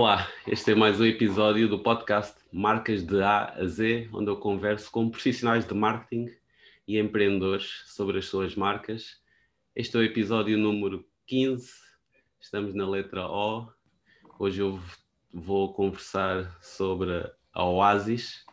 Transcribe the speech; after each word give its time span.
Olá, 0.00 0.28
este 0.46 0.70
é 0.70 0.74
mais 0.76 1.00
um 1.00 1.04
episódio 1.04 1.68
do 1.68 1.80
podcast 1.80 2.36
Marcas 2.52 3.04
de 3.04 3.20
A 3.20 3.52
a 3.52 3.66
Z, 3.66 4.08
onde 4.12 4.30
eu 4.30 4.36
converso 4.36 4.88
com 4.92 5.10
profissionais 5.10 5.66
de 5.66 5.74
marketing 5.74 6.30
e 6.86 7.00
empreendedores 7.00 7.82
sobre 7.86 8.18
as 8.18 8.26
suas 8.26 8.54
marcas. 8.54 9.20
Este 9.74 9.96
é 9.96 9.98
o 9.98 10.04
episódio 10.04 10.56
número 10.56 11.04
15, 11.26 11.72
estamos 12.40 12.76
na 12.76 12.88
letra 12.88 13.26
O. 13.26 13.66
Hoje 14.38 14.62
eu 14.62 14.78
vou 15.34 15.74
conversar 15.74 16.56
sobre 16.62 17.28
a 17.52 17.64
Oasis, 17.64 18.46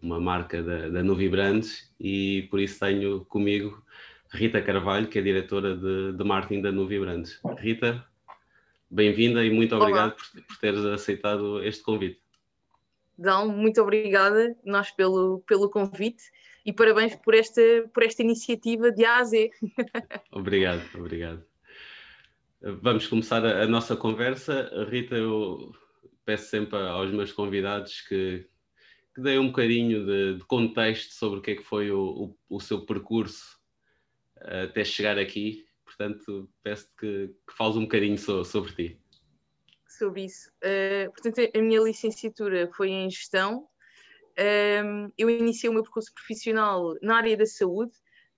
uma 0.00 0.20
marca 0.20 0.62
da, 0.62 0.88
da 0.88 1.02
Nuvi 1.02 1.28
Brands, 1.28 1.92
e 1.98 2.46
por 2.48 2.60
isso 2.60 2.78
tenho 2.78 3.24
comigo 3.24 3.84
Rita 4.32 4.62
Carvalho, 4.62 5.08
que 5.08 5.18
é 5.18 5.22
diretora 5.22 5.76
de, 5.76 6.12
de 6.12 6.22
marketing 6.22 6.62
da 6.62 6.70
Nuvi 6.70 7.00
Brands. 7.00 7.40
Rita, 7.58 8.06
bem-vinda 8.96 9.44
e 9.44 9.50
muito 9.50 9.76
obrigado 9.76 10.16
por, 10.16 10.42
por, 10.42 10.56
teres 10.56 10.80
aceitado 10.86 11.62
este 11.62 11.82
convite. 11.82 12.18
Dão, 13.16 13.48
muito 13.48 13.80
obrigada 13.80 14.56
nós 14.64 14.90
pelo, 14.90 15.40
pelo 15.46 15.68
convite 15.68 16.24
e 16.64 16.72
parabéns 16.72 17.14
por 17.16 17.34
esta, 17.34 17.60
por 17.92 18.02
esta 18.02 18.22
iniciativa 18.22 18.90
de 18.90 19.04
A 19.04 19.18
a 19.18 19.24
Z. 19.24 19.50
obrigado, 20.32 20.82
obrigado. 20.94 21.44
Vamos 22.60 23.06
começar 23.06 23.44
a, 23.44 23.64
a 23.64 23.66
nossa 23.66 23.94
conversa. 23.94 24.70
Rita, 24.90 25.14
eu 25.14 25.72
peço 26.24 26.48
sempre 26.48 26.78
aos 26.78 27.10
meus 27.10 27.32
convidados 27.32 28.00
que, 28.00 28.46
que 29.14 29.20
deem 29.20 29.38
um 29.38 29.48
bocadinho 29.48 30.06
de, 30.06 30.38
de, 30.38 30.44
contexto 30.44 31.12
sobre 31.12 31.38
o 31.38 31.42
que 31.42 31.50
é 31.50 31.54
que 31.56 31.62
foi 31.62 31.90
o, 31.90 32.34
o, 32.48 32.56
o 32.56 32.60
seu 32.60 32.84
percurso 32.84 33.58
até 34.40 34.84
chegar 34.84 35.18
aqui. 35.18 35.65
Portanto, 35.96 36.48
peço-te 36.62 36.94
que, 36.96 37.28
que 37.28 37.56
fales 37.56 37.76
um 37.76 37.82
bocadinho 37.82 38.18
so, 38.18 38.44
sobre 38.44 38.72
ti. 38.72 39.00
Sobre 39.88 40.24
isso. 40.24 40.50
Uh, 40.62 41.10
portanto, 41.12 41.50
a 41.54 41.62
minha 41.62 41.80
licenciatura 41.80 42.70
foi 42.76 42.90
em 42.90 43.10
gestão. 43.10 43.66
Um, 44.38 44.42
ehm, 44.42 45.08
eu 45.16 45.30
iniciei 45.30 45.70
o 45.70 45.72
meu 45.72 45.82
percurso 45.82 46.12
profissional 46.12 46.94
na 47.00 47.16
área 47.16 47.34
da 47.34 47.46
saúde, 47.46 47.92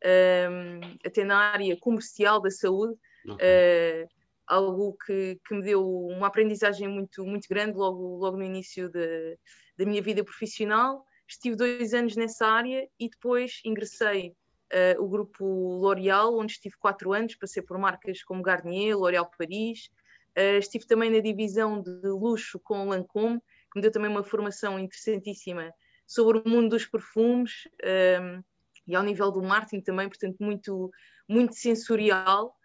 um, 0.05 0.09
ehm, 0.09 0.99
até 1.05 1.25
na 1.25 1.37
área 1.37 1.77
comercial 1.81 2.41
da 2.41 2.51
saúde. 2.51 2.97
Okay. 3.29 4.05
Uh, 4.05 4.19
algo 4.47 4.97
que, 5.05 5.39
que, 5.47 5.55
me 5.55 5.63
deu 5.63 5.85
uma 5.85 6.29
aprendizagem 6.29 6.89
muito, 6.89 7.25
muito 7.25 7.47
grande 7.49 7.77
logo, 7.77 8.17
logo 8.17 8.39
no 8.39 8.45
início 8.45 8.89
de, 8.89 9.37
da 9.77 9.85
minha 9.85 10.01
vida 10.01 10.25
profissional. 10.25 11.05
Estive 11.29 11.57
dois 11.57 11.93
anos 11.93 12.17
nessa 12.17 12.47
área 12.47 12.89
e 12.99 13.11
depois 13.11 13.61
ingressei 13.65 14.35
uh, 14.73 15.03
o 15.03 15.09
grupo 15.09 15.45
L'Oréal, 15.81 16.39
onde 16.39 16.53
estive 16.53 16.77
quatro 16.77 17.13
anos, 17.13 17.35
passei 17.35 17.63
por 17.63 17.79
marcas 17.79 18.23
como 18.23 18.43
Garnier, 18.43 18.97
L'Oréal 18.97 19.31
Paris. 19.37 19.91
Uh, 20.37 20.59
estive 20.59 20.87
também 20.87 21.11
na 21.11 21.21
divisão 21.21 21.81
de 21.81 21.91
luxo 22.09 22.59
com 22.61 22.89
Lancôme, 22.89 23.41
que 23.73 23.79
me 23.79 23.83
deu 23.83 23.91
também 23.91 24.11
uma 24.11 24.23
formação 24.23 24.79
interessantíssima 24.79 25.73
sobre 26.07 26.39
o 26.39 26.49
mundo 26.49 26.71
dos 26.71 26.87
perfumes 26.87 27.69
um, 27.85 27.87
ehm, 27.87 28.45
e 28.87 28.97
ao 28.97 29.03
nível 29.03 29.31
do 29.31 29.43
marketing 29.43 29.83
também, 29.83 30.09
portanto, 30.09 30.37
muito, 30.41 30.91
muito 31.29 31.55
sensorial. 31.55 32.57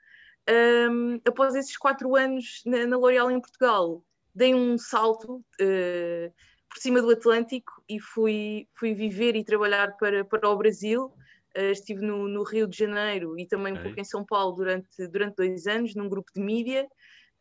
Um, 0.49 0.53
ehm, 0.53 1.21
após 1.27 1.53
esses 1.53 1.75
quatro 1.75 2.15
anos 2.15 2.61
na, 2.65 2.85
na 2.87 2.97
L'Oréal 2.97 3.29
em 3.29 3.41
Portugal, 3.41 4.01
dei 4.33 4.55
um 4.55 4.77
salto 4.77 5.43
uh, 5.61 6.33
por 6.69 6.79
cima 6.79 7.01
do 7.01 7.11
Atlântico 7.11 7.71
e 7.87 7.99
fui, 7.99 8.67
fui 8.73 8.93
viver 8.93 9.35
e 9.35 9.43
trabalhar 9.43 9.95
para, 9.97 10.25
para 10.25 10.49
o 10.49 10.57
Brasil, 10.57 11.13
estive 11.55 12.01
no, 12.01 12.27
no, 12.27 12.43
Rio 12.43 12.67
de 12.67 12.77
Janeiro 12.77 13.37
e 13.37 13.45
também 13.47 13.73
um 13.73 13.81
pouco 13.81 13.99
em 13.99 14.03
São 14.03 14.25
Paulo 14.25 14.55
durante, 14.55 15.07
durante 15.07 15.35
dois 15.35 15.67
anos, 15.67 15.95
num 15.95 16.09
grupo 16.09 16.31
de 16.35 16.41
mídia, 16.41 16.87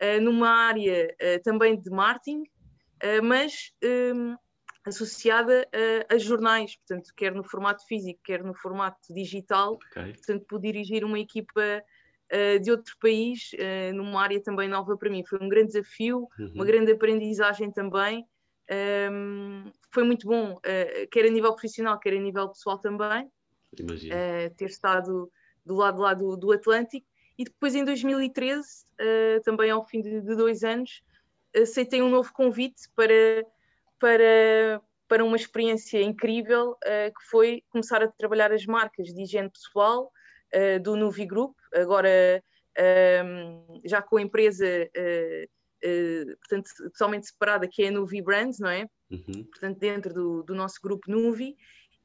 uh, 0.02 0.20
numa 0.20 0.48
área 0.48 1.14
uh, 1.14 1.42
também 1.42 1.78
de 1.78 1.90
marketing, 1.90 2.44
mas 3.24 3.72
um, 4.14 4.36
associada 4.86 5.68
a, 6.08 6.14
a, 6.14 6.18
jornais, 6.18 6.76
portanto, 6.76 7.10
quer 7.16 7.34
no 7.34 7.42
formato 7.42 7.84
físico, 7.88 8.20
quer 8.22 8.44
no 8.44 8.54
formato 8.54 9.12
digital. 9.12 9.76
Okay. 9.90 10.12
Portanto, 10.12 10.44
pude 10.48 10.70
dirigir 10.70 11.04
uma 11.04 11.18
equipa 11.18 11.82
de 12.62 12.70
outro 12.70 12.96
país, 13.00 13.50
numa 13.92 14.22
área 14.22 14.40
também 14.40 14.68
nova 14.68 14.96
para 14.96 15.10
mim. 15.10 15.24
Foi 15.28 15.38
um 15.42 15.48
grande 15.48 15.72
desafio, 15.72 16.28
uhum. 16.38 16.52
uma 16.54 16.64
grande 16.64 16.92
aprendizagem 16.92 17.72
também. 17.72 18.24
Um, 19.10 19.64
foi 19.92 20.04
muito 20.04 20.28
bom, 20.28 20.58
quer 21.10 21.26
a 21.26 21.28
nível 21.28 21.52
profissional, 21.52 21.98
quer 21.98 22.14
a 22.14 22.20
nível 22.20 22.48
pessoal 22.48 22.78
também 22.78 23.28
uh, 23.80 24.54
ter 24.56 24.66
estado 24.66 25.30
do 25.64 25.74
lado 25.74 26.00
lá 26.00 26.14
do, 26.14 26.36
do, 26.36 26.52
Atlântico. 26.52 27.06
E 27.38 27.44
depois, 27.44 27.74
em 27.74 27.84
2013, 27.84 28.60
uh, 28.60 28.64
eh, 28.98 29.40
também 29.40 29.70
ao 29.70 29.86
fim 29.86 30.00
de, 30.02 30.20
de, 30.20 30.36
dois 30.36 30.62
anos, 30.62 31.02
aceitei 31.54 32.02
um 32.02 32.10
novo 32.10 32.32
convite 32.32 32.82
para, 32.94 33.44
para, 33.98 34.82
para 35.08 35.24
uma 35.24 35.36
experiência 35.36 36.02
incrível, 36.02 36.72
uh, 36.72 37.12
que 37.12 37.30
foi 37.30 37.62
começar 37.70 38.02
a 38.02 38.08
trabalhar 38.08 38.52
as 38.52 38.66
marcas 38.66 39.08
de 39.08 39.22
higiene 39.22 39.50
pessoal 39.50 40.10
do 40.84 40.96
Nuvi 40.96 41.24
Group, 41.24 41.56
agora 41.74 42.44
um, 43.24 43.80
já 43.86 44.02
com 44.02 44.18
a 44.18 44.20
empresa 44.20 44.66
Uh, 45.84 46.36
portanto, 46.36 46.68
totalmente 46.92 47.26
separada, 47.26 47.66
que 47.66 47.82
é 47.82 47.88
a 47.88 47.90
Nuvi 47.90 48.22
Brands, 48.22 48.60
não 48.60 48.70
é? 48.70 48.86
Uhum. 49.10 49.44
Portanto, 49.50 49.78
dentro 49.80 50.14
do, 50.14 50.42
do 50.44 50.54
nosso 50.54 50.76
grupo 50.80 51.10
Nuvi, 51.10 51.56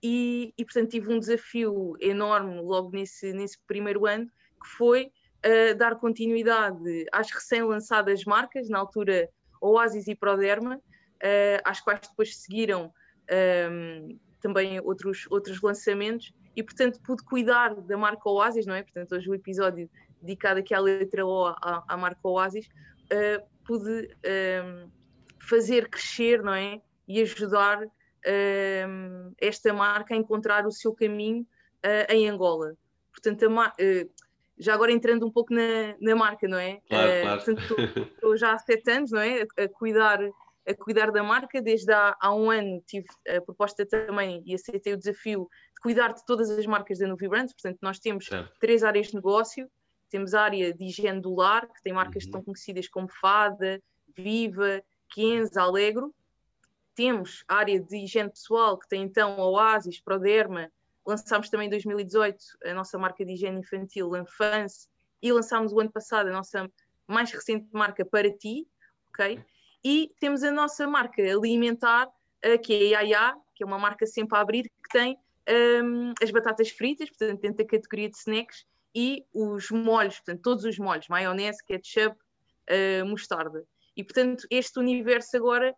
e, 0.10 0.54
e, 0.58 0.64
portanto 0.64 0.92
tive 0.92 1.14
um 1.14 1.20
desafio 1.20 1.98
enorme 2.00 2.62
logo 2.62 2.92
nesse, 2.92 3.34
nesse 3.34 3.60
primeiro 3.68 4.06
ano, 4.06 4.26
que 4.62 4.68
foi 4.70 5.12
uh, 5.46 5.78
dar 5.78 5.96
continuidade 5.96 7.06
às 7.12 7.30
recém-lançadas 7.30 8.24
marcas, 8.24 8.70
na 8.70 8.80
altura 8.80 9.30
Oasis 9.60 10.08
e 10.08 10.16
Proderma, 10.16 10.78
uh, 10.78 11.62
às 11.66 11.82
quais 11.82 12.08
depois 12.08 12.38
seguiram 12.38 12.86
um, 12.86 12.92
ehm, 13.28 14.18
também 14.40 14.80
outros, 14.80 15.28
outros 15.30 15.62
lançamentos, 15.62 16.32
e 16.56 16.64
portanto 16.64 17.02
pude 17.02 17.22
cuidar 17.26 17.76
da 17.76 17.98
marca 17.98 18.30
Oasis, 18.30 18.66
não 18.66 18.76
é? 18.76 18.84
Portanto, 18.84 19.14
hoje 19.14 19.30
o 19.30 19.36
episódio 19.36 19.90
dedicado 20.22 20.62
aqui 20.62 20.74
à 20.74 20.80
letra 20.80 21.26
O, 21.26 21.48
à, 21.48 21.84
à 21.86 21.98
marca 21.98 22.26
Oasis, 22.26 22.66
uh, 23.12 23.46
pude 23.66 23.92
um, 23.92 24.08
ehm, 24.24 24.90
fazer 25.38 25.90
crescer, 25.90 26.42
não 26.42 26.54
é? 26.54 26.82
E 27.06 27.22
ajudar 27.22 27.86
uh, 28.26 29.36
esta 29.40 29.74
marca 29.74 30.14
a 30.14 30.18
encontrar 30.18 30.66
o 30.66 30.72
seu 30.72 30.94
caminho 30.94 31.46
uh, 31.86 32.12
em 32.12 32.30
Angola. 32.30 32.76
Portanto, 33.12 33.44
uh, 33.46 34.10
já 34.58 34.74
agora 34.74 34.92
entrando 34.92 35.26
um 35.26 35.32
pouco 35.32 35.54
na, 35.54 35.96
na 36.00 36.16
marca, 36.16 36.48
não 36.48 36.58
é? 36.58 36.82
Claro, 36.90 37.12
claro. 37.22 37.44
Portanto, 37.44 37.76
estou 38.16 38.38
já 38.38 38.54
há 38.54 38.58
sete 38.58 38.90
anos, 38.92 39.12
não 39.12 39.20
é? 39.20 39.42
A, 39.42 39.64
a, 39.64 39.70
cuidar, 39.70 40.20
a 40.68 40.74
cuidar 40.74 41.12
da 41.12 41.24
marca. 41.24 41.62
Desde 41.62 41.92
há, 41.92 42.16
há 42.20 42.34
um 42.34 42.50
ano 42.50 42.82
tive 42.86 43.08
a 43.28 43.42
proposta 43.42 43.86
também 43.86 44.42
e 44.46 44.56
aceitei 44.56 44.94
o 44.94 44.98
desafio 44.98 45.48
de 45.76 45.82
cuidar 45.82 46.14
de 46.14 46.26
todas 46.26 46.50
as 46.50 46.66
marcas 46.66 47.00
da 47.00 47.08
Nuvi 47.08 47.28
Brands. 47.28 47.54
Portanto, 47.54 47.78
nós 47.82 48.00
temos 48.00 48.30
três 48.60 48.84
áreas 48.84 49.08
de 49.08 49.16
negócio. 49.16 49.70
Temos 50.10 50.34
a 50.34 50.42
área 50.42 50.74
de 50.74 50.86
higiene 50.86 51.22
do 51.22 51.36
lar, 51.36 51.68
que 51.68 51.84
tem 51.84 51.92
marcas 51.92 52.26
uhum. 52.26 52.32
tão 52.32 52.44
conhecidas 52.44 52.88
como 52.88 53.10
Fada, 53.10 53.82
Viva, 54.16 54.82
Kenza, 55.14 55.62
Alegro 55.62 56.14
temos 56.98 57.46
a 57.48 57.58
área 57.58 57.80
de 57.80 57.96
higiene 57.96 58.32
pessoal, 58.32 58.76
que 58.76 58.90
tem 58.90 59.04
então 59.04 59.40
a 59.40 59.46
Oasis, 59.46 60.02
Proderma, 60.02 60.72
lançámos 61.06 61.48
também 61.48 61.68
em 61.68 61.70
2018 61.70 62.44
a 62.66 62.74
nossa 62.74 62.98
marca 62.98 63.24
de 63.24 63.34
higiene 63.34 63.60
infantil, 63.60 64.10
L'Enfance, 64.10 64.90
e 65.22 65.32
lançámos 65.32 65.72
o 65.72 65.80
ano 65.80 65.92
passado 65.92 66.28
a 66.28 66.32
nossa 66.32 66.68
mais 67.08 67.32
recente 67.32 67.68
marca 67.72 68.04
Para 68.04 68.32
Ti, 68.36 68.68
ok? 69.10 69.40
E 69.86 70.12
temos 70.20 70.44
a 70.44 70.50
nossa 70.50 70.88
marca 70.88 71.22
alimentar, 71.22 72.08
uh, 72.08 72.60
que 72.60 72.74
é 72.74 72.96
a 72.96 73.02
Iaia, 73.02 73.36
que 73.54 73.64
é 73.64 73.66
uma 73.66 73.78
marca 73.78 74.08
sempre 74.08 74.36
a 74.36 74.42
abrir, 74.42 74.64
que 74.64 74.90
tem 74.92 75.20
um, 75.84 76.14
as 76.22 76.32
batatas 76.32 76.72
fritas, 76.72 77.10
portanto, 77.10 77.40
dentro 77.40 77.58
da 77.58 77.66
categoria 77.66 78.10
de 78.10 78.18
snacks, 78.18 78.66
e 78.96 79.24
os 79.32 79.70
molhos, 79.70 80.16
portanto, 80.16 80.42
todos 80.42 80.66
os 80.66 80.80
molhos, 80.80 81.08
maionese, 81.08 81.64
ketchup, 81.64 82.18
uh, 82.18 83.06
mostarda. 83.06 83.64
E, 83.96 84.04
portanto, 84.04 84.48
este 84.50 84.80
universo 84.80 85.38
agora 85.38 85.76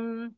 um, 0.00 0.32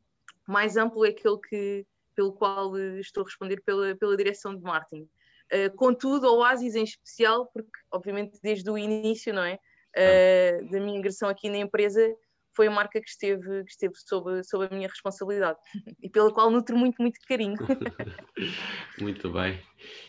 mais 0.46 0.76
amplo 0.76 1.04
é 1.04 1.10
aquele 1.10 1.38
que, 1.38 1.86
pelo 2.14 2.32
qual 2.32 2.76
eh, 2.76 3.00
estou 3.00 3.22
a 3.22 3.26
responder 3.26 3.60
pela, 3.64 3.94
pela 3.96 4.16
direção 4.16 4.56
de 4.56 4.62
marketing. 4.62 5.08
Uh, 5.52 5.74
contudo, 5.76 6.26
a 6.26 6.32
Oasis 6.32 6.74
em 6.74 6.84
especial, 6.84 7.46
porque 7.52 7.70
obviamente 7.90 8.38
desde 8.42 8.68
o 8.70 8.76
início, 8.76 9.32
não 9.32 9.42
é? 9.42 9.58
Uh, 9.96 10.70
da 10.70 10.80
minha 10.80 10.98
ingressão 10.98 11.28
aqui 11.28 11.48
na 11.48 11.58
empresa, 11.58 12.14
foi 12.54 12.66
a 12.66 12.70
marca 12.70 13.00
que 13.00 13.08
esteve, 13.08 13.64
que 13.64 13.70
esteve 13.70 13.94
sob, 13.94 14.42
sob 14.44 14.66
a 14.66 14.74
minha 14.74 14.88
responsabilidade 14.88 15.58
e 16.02 16.08
pela 16.10 16.32
qual 16.32 16.50
nutro 16.50 16.76
muito, 16.76 17.00
muito 17.00 17.18
carinho. 17.26 17.56
muito 19.00 19.30
bem. 19.30 19.60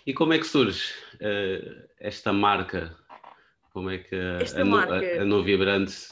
E 0.06 0.14
como 0.14 0.34
é 0.34 0.40
que 0.40 0.48
surge 0.48 0.94
uh, 1.16 1.88
esta 2.00 2.34
marca? 2.34 2.96
Como 3.72 3.90
é 3.90 4.00
que 4.00 4.16
a, 4.16 4.40
a, 4.40 5.22
a 5.22 5.58
Brands 5.58 6.12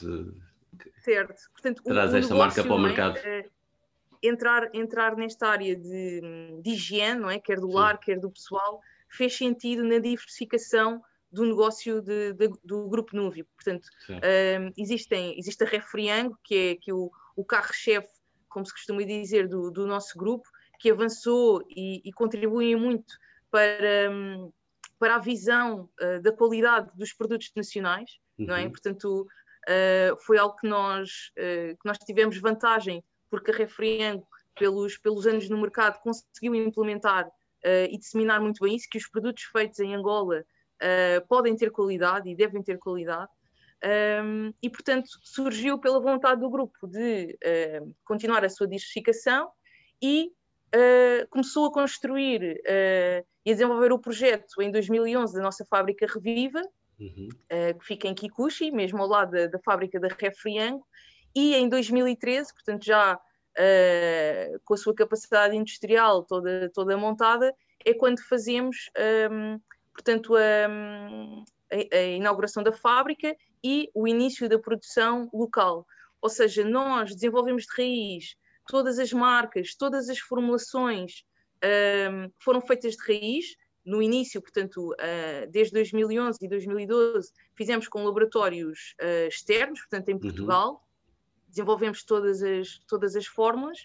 certo. 1.08 1.50
Portanto, 1.52 1.82
traz 1.82 2.14
esta 2.14 2.34
marca 2.34 2.62
para 2.62 2.74
o 2.74 2.78
é? 2.78 2.82
mercado? 2.82 3.18
É, 3.18 3.44
entrar, 4.22 4.70
entrar 4.74 5.16
nesta 5.16 5.48
área 5.48 5.74
de, 5.74 6.60
de 6.62 6.70
higiene, 6.70 7.20
não 7.20 7.30
é? 7.30 7.38
quer 7.38 7.58
do 7.58 7.68
lar, 7.68 7.94
Sim. 7.96 8.00
quer 8.04 8.20
do 8.20 8.30
pessoal, 8.30 8.80
fez 9.08 9.36
sentido 9.36 9.82
na 9.84 9.98
diversificação 9.98 11.02
do 11.30 11.44
negócio 11.44 12.00
de, 12.00 12.32
de, 12.34 12.48
do 12.64 12.88
Grupo 12.88 13.16
Núvio. 13.16 13.46
Portanto, 13.54 13.86
um, 14.10 14.72
existem, 14.76 15.38
existe 15.38 15.62
a 15.62 15.66
Refriango, 15.66 16.38
que 16.42 16.54
é, 16.54 16.76
que 16.76 16.90
é 16.90 16.94
o, 16.94 17.10
o 17.36 17.44
carro-chefe, 17.44 18.08
como 18.48 18.64
se 18.64 18.72
costuma 18.72 19.02
dizer, 19.02 19.46
do, 19.46 19.70
do 19.70 19.86
nosso 19.86 20.16
grupo, 20.16 20.48
que 20.78 20.90
avançou 20.90 21.62
e, 21.68 22.00
e 22.04 22.12
contribui 22.12 22.74
muito 22.76 23.14
para, 23.50 24.10
um, 24.10 24.50
para 24.98 25.16
a 25.16 25.18
visão 25.18 25.88
uh, 26.00 26.22
da 26.22 26.32
qualidade 26.32 26.90
dos 26.96 27.12
produtos 27.12 27.50
nacionais, 27.54 28.10
uhum. 28.38 28.46
não 28.46 28.56
é? 28.56 28.64
Uhum. 28.64 28.70
Portanto, 28.70 29.26
uh, 29.68 30.16
foi 30.24 30.38
algo 30.38 30.56
que 30.56 30.66
nós, 30.66 31.30
uh, 31.38 31.76
que 31.76 31.84
nós 31.84 31.98
tivemos 31.98 32.38
vantagem, 32.38 33.04
porque 33.30 33.50
a 33.50 33.54
Refriango, 33.54 34.26
pelos, 34.58 34.98
pelos 34.98 35.26
anos 35.26 35.48
no 35.48 35.60
mercado, 35.60 36.00
conseguiu 36.00 36.54
implementar 36.54 37.30
e 37.90 37.98
disseminar 37.98 38.40
muito 38.40 38.64
bem 38.64 38.76
isso, 38.76 38.88
que 38.88 38.98
os 38.98 39.08
produtos 39.08 39.42
feitos 39.42 39.80
em 39.80 39.94
Angola 39.94 40.44
uh, 40.78 41.26
podem 41.28 41.56
ter 41.56 41.70
qualidade 41.70 42.28
e 42.28 42.36
devem 42.36 42.62
ter 42.62 42.78
qualidade. 42.78 43.30
Um, 44.24 44.52
e, 44.60 44.68
portanto, 44.68 45.08
surgiu 45.22 45.78
pela 45.78 46.00
vontade 46.00 46.40
do 46.40 46.50
grupo 46.50 46.86
de 46.88 47.38
uh, 47.44 47.94
continuar 48.04 48.44
a 48.44 48.48
sua 48.48 48.66
diversificação 48.66 49.50
e 50.02 50.32
uh, 50.74 51.28
começou 51.30 51.66
a 51.66 51.72
construir 51.72 52.60
uh, 52.60 53.26
e 53.44 53.50
a 53.50 53.54
desenvolver 53.54 53.92
o 53.92 53.98
projeto 53.98 54.60
em 54.60 54.70
2011 54.70 55.32
da 55.32 55.42
nossa 55.42 55.64
fábrica 55.64 56.06
Reviva, 56.06 56.62
uhum. 56.98 57.28
que 57.78 57.84
fica 57.84 58.08
em 58.08 58.14
Kikuchi, 58.14 58.70
mesmo 58.70 59.02
ao 59.02 59.08
lado 59.08 59.32
da, 59.32 59.46
da 59.46 59.58
fábrica 59.58 60.00
da 60.00 60.08
Refriango, 60.08 60.86
e 61.34 61.54
em 61.54 61.68
2013, 61.68 62.52
portanto, 62.52 62.84
já 62.84 63.20
com 64.64 64.74
a 64.74 64.76
sua 64.76 64.94
capacidade 64.94 65.56
industrial 65.56 66.22
toda, 66.22 66.70
toda 66.72 66.96
montada, 66.96 67.52
é 67.84 67.94
quando 67.94 68.22
fazemos. 68.22 68.90
Um, 69.30 69.60
portanto, 69.92 70.36
a, 70.36 71.96
a, 71.96 72.02
inauguração 72.02 72.62
da 72.62 72.72
fábrica 72.72 73.36
e 73.62 73.90
o 73.94 74.06
início 74.06 74.48
da 74.48 74.58
produção 74.58 75.28
local. 75.32 75.86
Ou 76.20 76.28
seja, 76.28 76.64
nós 76.64 77.14
desenvolvemos 77.14 77.64
de 77.64 77.82
raiz 77.82 78.36
todas 78.66 78.98
as 78.98 79.12
marcas, 79.12 79.74
todas 79.74 80.08
as 80.08 80.18
formulações 80.18 81.24
um, 81.64 82.30
foram 82.38 82.60
feitas 82.60 82.94
de 82.94 83.02
raiz. 83.06 83.56
No 83.88 84.02
início, 84.02 84.42
portanto, 84.42 84.92
uh, 84.92 85.50
desde 85.50 85.72
2011 85.72 86.38
e 86.42 86.46
2012, 86.46 87.32
fizemos 87.54 87.88
com 87.88 88.04
laboratórios 88.04 88.94
uh, 89.00 89.28
externos, 89.28 89.80
portanto, 89.80 90.10
em 90.10 90.14
uhum. 90.14 90.20
Portugal. 90.20 90.72
Uhum. 90.72 90.78
Desenvolvemos 91.48 92.04
todas 92.04 92.42
as, 92.42 92.78
todas 92.86 93.16
as 93.16 93.26
fórmulas 93.26 93.78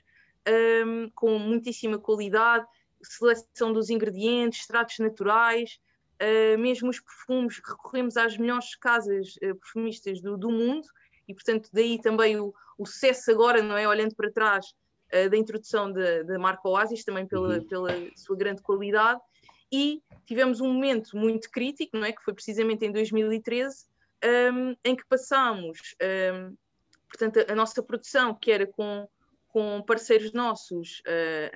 um, 0.86 1.10
com 1.16 1.40
muitíssima 1.40 1.98
qualidade, 1.98 2.66
seleção 3.02 3.72
dos 3.72 3.90
ingredientes, 3.90 4.60
extratos 4.60 5.00
naturais, 5.00 5.80
uh, 6.22 6.60
mesmo 6.60 6.90
os 6.90 7.00
perfumes, 7.00 7.62
recorremos 7.66 8.18
às 8.18 8.38
melhores 8.38 8.76
casas 8.76 9.38
uh, 9.38 9.56
perfumistas 9.56 10.22
do, 10.22 10.38
do, 10.38 10.52
mundo 10.52 10.86
e, 11.30 11.34
portanto, 11.34 11.70
daí 11.72 11.98
também 12.02 12.38
o, 12.38 12.54
o 12.78 12.86
sucesso 12.86 13.32
agora, 13.32 13.64
não 13.64 13.78
é? 13.78 13.88
Olhando 13.88 14.16
para 14.16 14.30
trás 14.30 14.66
da 15.30 15.38
introdução 15.38 15.94
da 15.94 16.40
marca 16.40 16.68
Oasis, 16.68 17.04
também 17.04 17.28
pela, 17.28 17.60
uhum. 17.60 17.68
pela 17.68 17.90
sua 18.16 18.36
grande 18.36 18.64
qualidade. 18.64 19.22
E 19.74 20.04
tivemos 20.28 20.62
um 20.62 20.72
momento 20.72 21.18
muito 21.18 21.50
crítico, 21.50 21.98
não 21.98 22.06
é? 22.06 22.12
Que 22.12 22.22
foi 22.24 22.34
precisamente 22.34 22.86
em 22.86 22.92
2013, 22.92 23.88
um, 24.54 24.76
em 24.86 24.96
que 24.96 25.04
passámos, 25.08 25.96
um, 26.00 26.56
portanto, 27.10 27.52
a, 27.52 27.56
nossa 27.56 27.82
produção, 27.82 28.36
que 28.36 28.52
era 28.52 28.68
com, 28.68 29.10
com 29.48 29.82
parceiros 29.82 30.32
nossos 30.32 31.02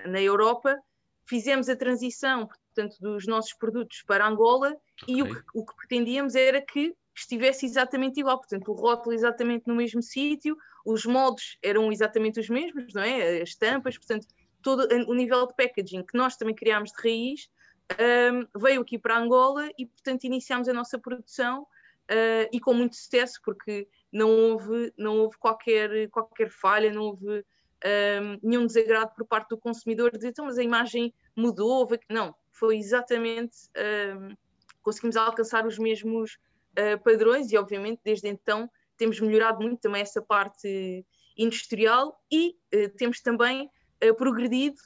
na 0.04 0.20
Europa, 0.20 0.76
fizemos 1.24 1.68
a 1.68 1.76
transição, 1.76 2.48
portanto, 2.48 2.96
dos 3.00 3.26
nossos 3.26 3.52
produtos 3.54 4.02
para 4.02 4.26
Angola 4.26 4.76
okay. 5.02 5.14
e 5.14 5.22
o 5.22 5.26
que, 5.26 5.42
o 5.54 5.64
que 5.64 5.76
pretendíamos 5.76 6.34
era 6.34 6.60
que 6.60 6.94
estivesse 7.14 7.66
exatamente 7.66 8.18
igual, 8.18 8.38
portanto, 8.38 8.70
o 8.70 8.74
rótulo 8.74 9.14
exatamente 9.14 9.66
no 9.66 9.74
mesmo 9.74 10.02
sítio, 10.02 10.56
os 10.84 11.04
moldes 11.04 11.56
eram 11.62 11.92
exatamente 11.92 12.40
os 12.40 12.48
mesmos, 12.48 12.94
não 12.94 13.02
é? 13.02 13.42
As 13.42 13.54
tampas, 13.54 13.96
portanto, 13.96 14.26
todo 14.62 14.88
o 15.08 15.14
nível 15.14 15.46
de 15.46 15.54
packaging 15.54 16.04
que 16.04 16.16
nós 16.16 16.36
também 16.36 16.54
criámos 16.54 16.90
de 16.90 17.02
raiz 17.02 17.48
um, 17.92 18.60
veio 18.60 18.82
aqui 18.82 18.98
para 18.98 19.18
Angola 19.18 19.68
e, 19.78 19.86
portanto, 19.86 20.24
iniciámos 20.24 20.68
a 20.68 20.72
nossa 20.72 20.98
produção 20.98 21.62
uh, 21.62 22.48
e 22.52 22.60
com 22.60 22.74
muito 22.74 22.96
sucesso, 22.96 23.40
porque 23.44 23.88
não 24.12 24.30
houve, 24.30 24.92
não 24.96 25.18
houve 25.18 25.36
qualquer, 25.38 26.08
qualquer 26.10 26.50
falha, 26.50 26.92
não 26.92 27.02
houve 27.02 27.44
um, 27.84 28.38
nenhum 28.42 28.66
desagrado 28.66 29.12
por 29.14 29.24
parte 29.26 29.50
do 29.50 29.58
consumidor 29.58 30.10
dizer, 30.10 30.28
então, 30.28 30.46
mas 30.46 30.58
a 30.58 30.62
imagem 30.62 31.14
mudou, 31.36 31.88
não, 32.10 32.34
foi 32.50 32.78
exatamente 32.78 33.56
um, 34.16 34.34
conseguimos 34.82 35.16
alcançar 35.16 35.66
os 35.66 35.78
mesmos 35.78 36.38
uh, 36.72 37.02
padrões 37.02 37.52
e 37.52 37.56
obviamente 37.56 38.00
desde 38.04 38.28
então 38.28 38.70
temos 38.96 39.20
melhorado 39.20 39.62
muito 39.62 39.80
também 39.80 40.02
essa 40.02 40.20
parte 40.20 41.06
industrial 41.36 42.20
e 42.30 42.56
uh, 42.74 42.88
temos 42.96 43.20
também 43.20 43.70
progredido 44.16 44.76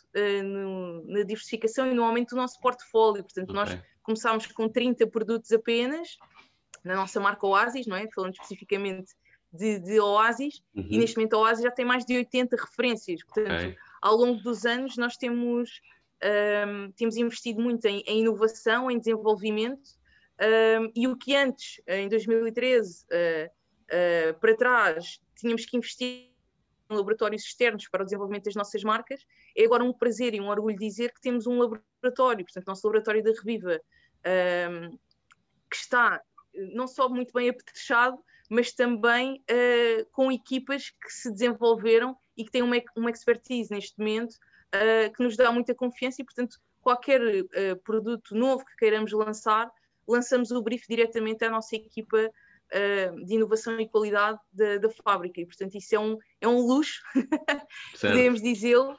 no, 0.44 1.04
na 1.06 1.22
diversificação 1.22 1.90
e 1.90 1.94
no 1.94 2.04
aumento 2.04 2.30
do 2.30 2.36
nosso 2.36 2.58
portfólio. 2.60 3.22
Portanto, 3.22 3.50
okay. 3.50 3.54
nós 3.54 3.82
começámos 4.02 4.46
com 4.46 4.68
30 4.68 5.06
produtos 5.06 5.52
apenas 5.52 6.16
na 6.84 6.96
nossa 6.96 7.20
marca 7.20 7.46
Oasis, 7.46 7.86
não 7.86 7.96
é? 7.96 8.08
Falando 8.14 8.34
especificamente 8.34 9.12
de, 9.52 9.78
de 9.78 10.00
Oasis, 10.00 10.62
uhum. 10.74 10.86
e 10.90 10.98
neste 10.98 11.16
momento 11.16 11.34
a 11.34 11.40
Oasis 11.40 11.62
já 11.62 11.70
tem 11.70 11.84
mais 11.84 12.04
de 12.04 12.16
80 12.16 12.56
referências. 12.56 13.22
Portanto, 13.22 13.54
okay. 13.54 13.76
ao 14.00 14.16
longo 14.16 14.42
dos 14.42 14.64
anos 14.64 14.96
nós 14.96 15.16
temos 15.16 15.80
um, 16.22 16.92
temos 16.92 17.16
investido 17.16 17.60
muito 17.60 17.84
em, 17.86 18.02
em 18.06 18.20
inovação, 18.20 18.90
em 18.90 18.98
desenvolvimento, 18.98 19.90
um, 20.40 20.92
e 20.94 21.06
o 21.06 21.16
que 21.16 21.36
antes, 21.36 21.80
em 21.86 22.08
2013, 22.08 23.04
uh, 23.04 23.46
uh, 23.46 24.40
para 24.40 24.56
trás, 24.56 25.20
tínhamos 25.36 25.66
que 25.66 25.76
investir 25.76 26.31
laboratórios 26.96 27.42
externos 27.42 27.88
para 27.88 28.02
o 28.02 28.04
desenvolvimento 28.04 28.44
das 28.44 28.54
nossas 28.54 28.82
marcas, 28.82 29.24
é 29.56 29.64
agora 29.64 29.84
um 29.84 29.92
prazer 29.92 30.34
e 30.34 30.40
um 30.40 30.48
orgulho 30.48 30.76
dizer 30.76 31.12
que 31.12 31.20
temos 31.20 31.46
um 31.46 31.58
laboratório, 31.58 32.44
portanto, 32.44 32.66
nosso 32.66 32.86
laboratório 32.86 33.22
da 33.22 33.30
Reviva, 33.30 33.80
um, 34.70 34.90
que 35.70 35.76
está 35.76 36.20
não 36.74 36.86
só 36.86 37.08
muito 37.08 37.32
bem 37.32 37.48
apetrechado, 37.48 38.18
mas 38.50 38.72
também 38.72 39.42
uh, 39.50 40.06
com 40.12 40.30
equipas 40.30 40.90
que 40.90 41.10
se 41.10 41.32
desenvolveram 41.32 42.16
e 42.36 42.44
que 42.44 42.50
têm 42.50 42.62
uma, 42.62 42.76
uma 42.96 43.10
expertise 43.10 43.70
neste 43.70 43.98
momento 43.98 44.34
uh, 44.34 45.12
que 45.14 45.22
nos 45.22 45.36
dá 45.36 45.50
muita 45.50 45.74
confiança 45.74 46.20
e, 46.20 46.24
portanto, 46.24 46.58
qualquer 46.82 47.20
uh, 47.22 47.76
produto 47.82 48.34
novo 48.34 48.64
que 48.64 48.76
queiramos 48.76 49.12
lançar, 49.12 49.70
lançamos 50.06 50.50
o 50.50 50.60
brief 50.60 50.86
diretamente 50.86 51.44
à 51.44 51.50
nossa 51.50 51.76
equipa 51.76 52.30
de 53.24 53.34
inovação 53.34 53.78
e 53.78 53.88
qualidade 53.88 54.38
da, 54.52 54.78
da, 54.78 54.90
fábrica. 54.90 55.40
E, 55.40 55.46
portanto, 55.46 55.74
isso 55.74 55.94
é 55.94 55.98
um, 55.98 56.18
é 56.40 56.48
um 56.48 56.58
luxo, 56.60 57.02
podemos 58.00 58.40
dizê-lo, 58.40 58.96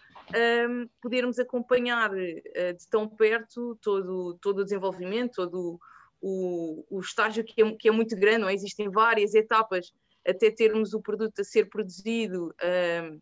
um, 0.70 0.88
podermos 1.01 1.39
acompanhar 1.39 2.12
de 2.12 2.88
tão 2.89 3.08
perto 3.08 3.77
todo, 3.82 4.38
todo 4.41 4.60
o 4.60 4.63
desenvolvimento, 4.63 5.34
todo 5.36 5.79
o, 6.22 6.86
o 6.89 7.00
estágio 7.01 7.43
que 7.43 7.62
é, 7.62 7.75
que 7.75 7.89
é 7.89 7.91
muito 7.91 8.15
grande, 8.15 8.39
não 8.39 8.50
é? 8.50 8.53
existem 8.53 8.89
várias 8.89 9.34
etapas 9.36 9.93
até 10.25 10.50
termos 10.50 10.93
o 10.93 11.01
produto 11.01 11.41
a 11.41 11.43
ser 11.43 11.70
produzido 11.70 12.55
um, 12.63 13.20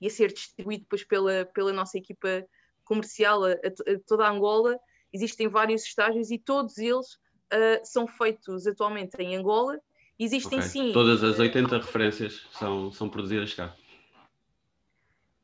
e 0.00 0.06
a 0.08 0.10
ser 0.10 0.32
distribuído 0.32 0.82
depois 0.82 1.04
pela, 1.04 1.44
pela 1.46 1.72
nossa 1.72 1.96
equipa 1.96 2.44
comercial 2.84 3.44
a, 3.44 3.52
a 3.52 3.98
toda 4.06 4.24
a 4.24 4.30
Angola. 4.30 4.78
Existem 5.12 5.46
vários 5.46 5.84
estágios 5.84 6.30
e 6.30 6.38
todos 6.38 6.78
eles 6.78 7.18
uh, 7.52 7.80
são 7.84 8.06
feitos 8.06 8.66
atualmente 8.66 9.14
em 9.18 9.36
Angola. 9.36 9.80
Existem 10.18 10.58
okay. 10.58 10.70
sim. 10.70 10.92
Todas 10.92 11.24
as 11.24 11.38
80 11.38 11.78
referências 11.78 12.46
são, 12.52 12.92
são 12.92 13.08
produzidas 13.08 13.54
cá. 13.54 13.74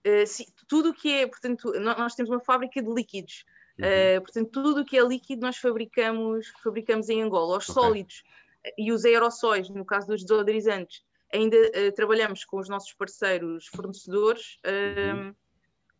Uh, 0.07 0.27
sim, 0.27 0.45
tudo 0.69 0.91
o 0.91 0.95
que 0.95 1.11
é, 1.11 1.27
portanto, 1.27 1.73
nós 1.81 2.15
temos 2.15 2.31
uma 2.31 2.41
fábrica 2.41 2.83
de 2.83 2.93
líquidos. 2.93 3.45
Uhum. 3.79 3.87
Uh, 3.87 4.21
portanto, 4.21 4.51
tudo 4.51 4.81
o 4.81 4.85
que 4.85 4.99
é 4.99 5.03
líquido 5.03 5.43
nós 5.43 5.57
fabricamos, 5.57 6.53
fabricamos 6.63 7.09
em 7.09 7.23
Angola. 7.23 7.59
Os 7.59 7.69
okay. 7.69 7.83
sólidos 7.83 8.23
e 8.77 8.93
os 8.93 9.05
aerossóis, 9.05 9.69
no 9.69 9.85
caso 9.85 10.09
dos 10.09 10.23
desodorizantes, 10.23 11.03
ainda 11.33 11.57
uh, 11.57 11.93
trabalhamos 11.95 12.45
com 12.45 12.59
os 12.59 12.69
nossos 12.69 12.93
parceiros 12.93 13.67
fornecedores, 13.69 14.59
uhum. 14.65 15.35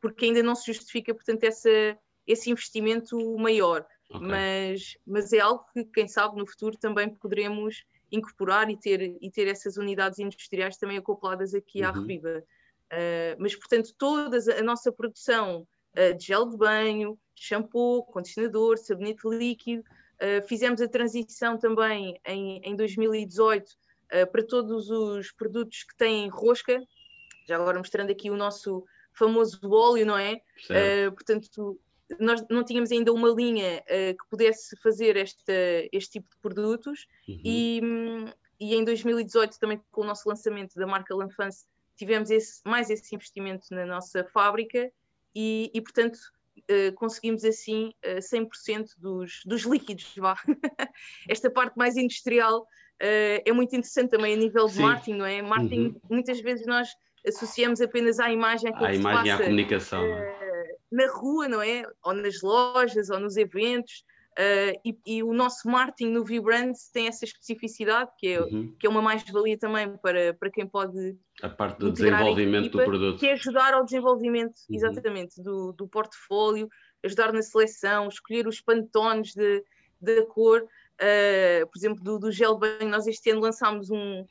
porque 0.01 0.27
ainda 0.27 0.43
não 0.43 0.55
se 0.55 0.73
justifica, 0.73 1.15
portanto, 1.15 1.45
essa, 1.45 1.99
esse 2.27 2.51
investimento 2.51 3.17
maior. 3.39 3.87
Okay. 4.09 4.27
Mas, 4.27 4.97
mas 5.07 5.33
é 5.33 5.41
algo 5.41 5.65
que, 5.73 5.85
quem 5.85 6.07
sabe, 6.07 6.37
no 6.37 6.47
futuro 6.47 6.77
também 6.77 7.09
poderemos 7.09 7.85
incorporar 8.11 8.71
e 8.71 8.77
ter, 8.77 9.17
e 9.21 9.31
ter 9.31 9.49
essas 9.49 9.77
unidades 9.77 10.19
industriais 10.19 10.77
também 10.77 10.97
acopladas 10.97 11.55
aqui 11.55 11.83
uhum. 11.83 11.89
à 11.89 11.93
Reviva. 11.93 12.45
Uh, 12.93 13.37
mas, 13.39 13.57
portanto, 13.57 13.93
toda 13.99 14.39
a 14.59 14.63
nossa 14.63 14.93
produção 14.93 15.67
uh, 15.97 16.17
de 16.17 16.27
gel 16.27 16.47
de 16.47 16.57
banho, 16.57 17.19
shampoo, 17.35 18.05
condicionador, 18.05 18.79
sabonete 18.79 19.27
líquido, 19.29 19.83
uh, 19.83 20.47
fizemos 20.47 20.81
a 20.81 20.89
transição 20.89 21.59
também 21.59 22.21
em, 22.25 22.61
em 22.63 22.77
2018 22.77 23.65
uh, 23.69 24.31
para 24.31 24.43
todos 24.45 24.89
os 24.89 25.33
produtos 25.33 25.83
que 25.83 25.97
têm 25.97 26.29
rosca, 26.29 26.81
já 27.49 27.57
agora 27.57 27.79
mostrando 27.79 28.11
aqui 28.11 28.31
o 28.31 28.37
nosso 28.37 28.85
famoso 29.13 29.59
óleo, 29.71 30.05
não 30.05 30.19
é? 30.19 30.41
Portanto, 31.15 31.81
nós 32.21 32.45
não 32.49 32.65
tínhamos 32.65 32.93
ainda 32.93 33.13
uma 33.13 33.29
linha 33.29 33.83
uh, 33.83 34.17
que 34.17 34.29
pudesse 34.31 34.77
fazer 34.77 35.17
esta, 35.17 35.53
este 35.93 36.13
tipo 36.13 36.31
de 36.31 36.37
produtos 36.41 37.07
uhum. 37.29 37.41
e, 37.45 37.81
e 38.61 38.75
em 38.75 38.85
2018 38.85 39.59
também 39.59 39.81
com 39.91 40.03
o 40.03 40.05
nosso 40.05 40.29
lançamento 40.29 40.75
da 40.77 40.87
marca 40.87 41.15
Lanfance 41.15 41.67
tivemos 41.97 42.31
esse, 42.31 42.61
mais 42.65 42.91
esse 42.91 43.15
investimento 43.15 43.67
na 43.71 43.85
nossa 43.85 44.25
fábrica 44.25 44.91
e, 45.35 45.71
e 45.75 45.81
portanto 45.81 46.17
uh, 46.17 46.95
conseguimos 46.95 47.45
assim 47.45 47.93
uh, 48.05 48.19
100% 48.19 48.91
dos, 48.99 49.43
dos 49.45 49.63
líquidos, 49.63 50.13
vá. 50.17 50.37
Esta 51.29 51.51
parte 51.51 51.77
mais 51.77 51.97
industrial 51.97 52.67
é 52.99 53.53
muito 53.53 53.77
interessante 53.77 54.09
também 54.09 54.33
a 54.33 54.37
nível 54.39 54.65
de 54.65 54.73
Sim. 54.73 54.81
marketing, 54.81 55.15
não 55.17 55.27
é? 55.27 55.43
Marketing, 55.43 55.89
uhum. 55.89 56.01
muitas 56.09 56.41
vezes 56.41 56.67
nós 56.67 56.89
associamos 57.27 57.83
apenas 57.83 58.19
à 58.19 58.31
imagem 58.31 58.73
à 58.75 58.95
imagem 58.95 59.27
e 59.27 59.31
à 59.31 59.37
comunicação. 59.37 60.03
Na 60.91 61.11
rua, 61.11 61.49
não 61.49 61.63
é? 61.63 61.83
Ou 62.05 62.15
nas 62.15 62.41
lojas, 62.43 63.11
ou 63.11 63.19
nos 63.19 63.37
eventos. 63.37 64.05
Uh, 64.39 64.79
e, 64.85 64.99
e, 65.07 65.23
o 65.23 65.33
nosso 65.33 65.67
marketing 65.67 66.11
no 66.11 66.23
Vibrance 66.23 66.93
tem 66.93 67.07
essa 67.07 67.25
especificidade, 67.25 68.11
que 68.19 68.29
é, 68.29 68.41
uhum. 68.43 68.75
que 68.79 68.87
é 68.87 68.91
uma 68.91 69.01
mais-valia 69.01 69.57
também 69.57 69.97
para, 69.97 70.35
para 70.35 70.51
quem 70.51 70.67
pode. 70.67 71.17
A 71.43 71.49
parte 71.49 71.79
do 71.79 71.91
desenvolvimento 71.91 72.67
equipa, 72.67 72.79
do 72.79 72.85
produto. 72.85 73.19
Que 73.19 73.29
é 73.29 73.33
ajudar 73.33 73.73
ao 73.73 73.85
desenvolvimento, 73.85 74.55
uhum. 74.69 74.77
exatamente, 74.77 75.43
do, 75.43 75.73
do 75.73 75.89
portfólio, 75.89 76.69
ajudar 77.03 77.33
na 77.33 77.41
seleção, 77.41 78.09
escolher 78.09 78.47
os 78.47 78.61
pantones 78.61 79.35
de 79.35 80.23
cor. 80.27 80.63
Uh, 80.63 81.67
por 81.67 81.79
exemplo, 81.79 82.05
do, 82.05 82.19
do 82.19 82.31
gel 82.31 82.59
banho, 82.59 82.89
nós 82.89 83.07
este 83.07 83.31
ano 83.31 83.41
lançámos 83.41 83.91
um, 83.91 84.25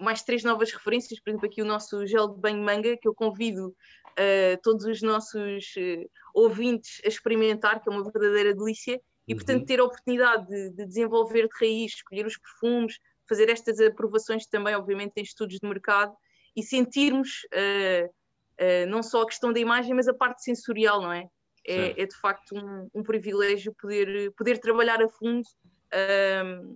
mais 0.00 0.22
três 0.22 0.42
novas 0.42 0.72
referências, 0.72 1.20
por 1.20 1.30
exemplo, 1.30 1.46
aqui 1.46 1.62
o 1.62 1.64
nosso 1.64 2.06
gel 2.06 2.28
de 2.28 2.40
banho 2.40 2.62
manga, 2.62 2.96
que 2.96 3.06
eu 3.06 3.14
convido 3.14 3.68
uh, 3.68 4.60
todos 4.62 4.84
os 4.84 5.02
nossos 5.02 5.74
uh, 5.76 6.10
ouvintes 6.34 7.00
a 7.04 7.08
experimentar, 7.08 7.80
que 7.80 7.88
é 7.88 7.92
uma 7.92 8.02
verdadeira 8.02 8.54
delícia, 8.54 9.00
e 9.26 9.32
uhum. 9.32 9.38
portanto 9.38 9.66
ter 9.66 9.80
a 9.80 9.84
oportunidade 9.84 10.46
de, 10.46 10.70
de, 10.70 10.86
desenvolver 10.86 11.48
de 11.48 11.58
raiz, 11.60 11.92
escolher 11.92 12.26
os 12.26 12.36
perfumes, 12.36 12.98
fazer 13.28 13.48
estas 13.48 13.80
aprovações 13.80 14.46
também, 14.46 14.74
obviamente, 14.74 15.12
em 15.16 15.22
estudos 15.22 15.58
de 15.58 15.66
mercado 15.66 16.14
e 16.54 16.62
sentirmos 16.62 17.46
uh, 17.54 18.10
não 18.88 19.02
só 19.02 19.22
a 19.22 19.26
questão 19.26 19.52
da 19.52 19.58
imagem, 19.58 19.94
mas 19.94 20.06
a 20.06 20.14
parte 20.14 20.42
sensorial, 20.42 21.00
não 21.02 21.12
é? 21.12 21.26
É, 21.66 22.02
é, 22.02 22.06
de 22.06 22.14
facto 22.20 22.54
um, 22.54 22.90
um, 22.94 23.02
privilégio 23.02 23.74
poder, 23.80 24.30
poder 24.36 24.58
trabalhar 24.58 25.02
a 25.02 25.08
fundo 25.08 25.42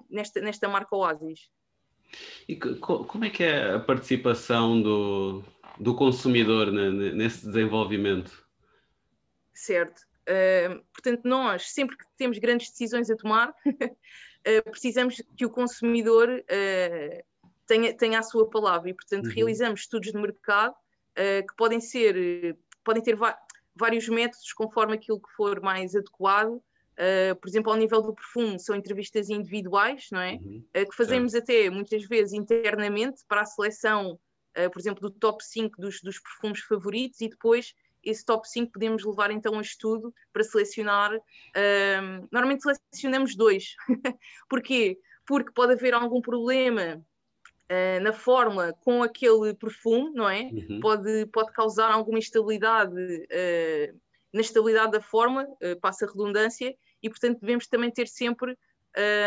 nesta, 0.09 0.41
nesta 0.41 0.67
marca 0.67 0.97
Oasis. 0.97 1.51
E 2.49 2.57
como 2.57 3.25
é 3.25 3.31
que 3.31 3.45
é 3.45 3.75
a 3.75 3.81
participação 3.81 4.81
do, 4.81 5.45
do 5.79 5.95
consumidor 5.95 6.73
nesse 6.73 7.47
desenvolvimento? 7.47 8.47
Certo. 9.53 10.09
Uh, 10.29 10.85
portanto, 10.93 11.23
nós, 11.25 11.71
sempre 11.71 11.97
que 11.97 12.05
temos 12.17 12.39
grandes 12.39 12.71
decisões 12.71 13.11
a 13.11 13.17
tomar, 13.17 13.51
uh, 13.51 14.71
precisamos 14.71 15.23
que 15.37 15.47
o 15.47 15.51
consumidor 15.51 16.29
uh, 16.29 17.25
tenha, 17.67 17.95
tenha 17.97 18.19
a 18.19 18.23
sua 18.23 18.49
palavra 18.49 18.91
e, 18.91 18.95
portanto, 18.95 19.27
uhum. 19.27 19.33
realizamos 19.33 19.81
estudos 19.81 20.13
de 20.13 20.19
mercado 20.19 20.75
que 21.17 21.57
podem 21.57 21.81
ser, 21.81 22.57
podem 22.85 23.03
ter 23.03 23.19
vários 23.75 24.09
métodos 24.09 24.53
conforme 24.53 24.95
aquilo 24.95 25.21
que 25.21 25.29
for 25.35 25.61
mais 25.61 25.97
adequado 25.97 26.63
Uh, 26.99 27.37
por 27.37 27.49
exemplo, 27.49 27.71
ao 27.71 27.79
nível 27.79 28.03
do 28.03 28.13
perfume, 28.13 28.59
são 28.59 28.75
entrevistas 28.75 29.31
individuais, 29.31 30.09
não 30.11 30.21
é? 30.21 30.33
Uhum, 30.33 30.65
uh, 30.77 30.91
que 30.91 30.97
fazemos 30.97 31.31
certo. 31.31 31.45
até 31.45 31.71
muitas 31.71 32.05
vezes 32.05 32.33
internamente 32.33 33.23
para 33.29 33.43
a 33.43 33.47
seleção, 33.47 34.19
uh, 34.59 34.71
por 34.71 34.81
exemplo, 34.81 35.09
do 35.09 35.11
top 35.11 35.45
5 35.45 35.81
dos, 35.81 36.03
dos, 36.03 36.19
perfumes 36.19 36.59
favoritos 36.61 37.21
e 37.21 37.29
depois 37.29 37.73
esse 38.03 38.25
top 38.25 38.49
5 38.49 38.73
podemos 38.73 39.05
levar 39.05 39.31
então 39.31 39.57
a 39.59 39.63
estudo 39.63 40.13
para 40.33 40.43
selecionar. 40.43 41.13
normalmente 42.33 42.63
selecionamos 42.63 43.37
dois. 43.37 43.75
Porquê? 44.49 44.99
Porque 45.27 45.53
pode 45.53 45.75
haver 45.75 45.95
algum 45.95 46.21
problema 46.21 47.05
na 48.01 48.13
fórmula 48.13 48.73
com 48.85 49.03
aquele 49.03 49.53
perfume, 49.53 50.13
não 50.15 50.29
é? 50.29 50.43
Uhum. 50.45 50.81
Pode, 50.81 51.27
pode 51.27 51.53
causar 51.53 51.91
alguma 51.91 52.19
instabilidade 52.19 52.95
na 54.33 54.41
estabilidade 54.41 54.93
da 54.93 55.01
forma, 55.01 55.47
passa 55.83 56.07
a 56.07 56.09
redundância, 56.09 56.75
e, 57.03 57.09
portanto, 57.09 57.41
devemos 57.41 57.67
também 57.67 57.91
ter 57.91 58.09
sempre 58.09 58.57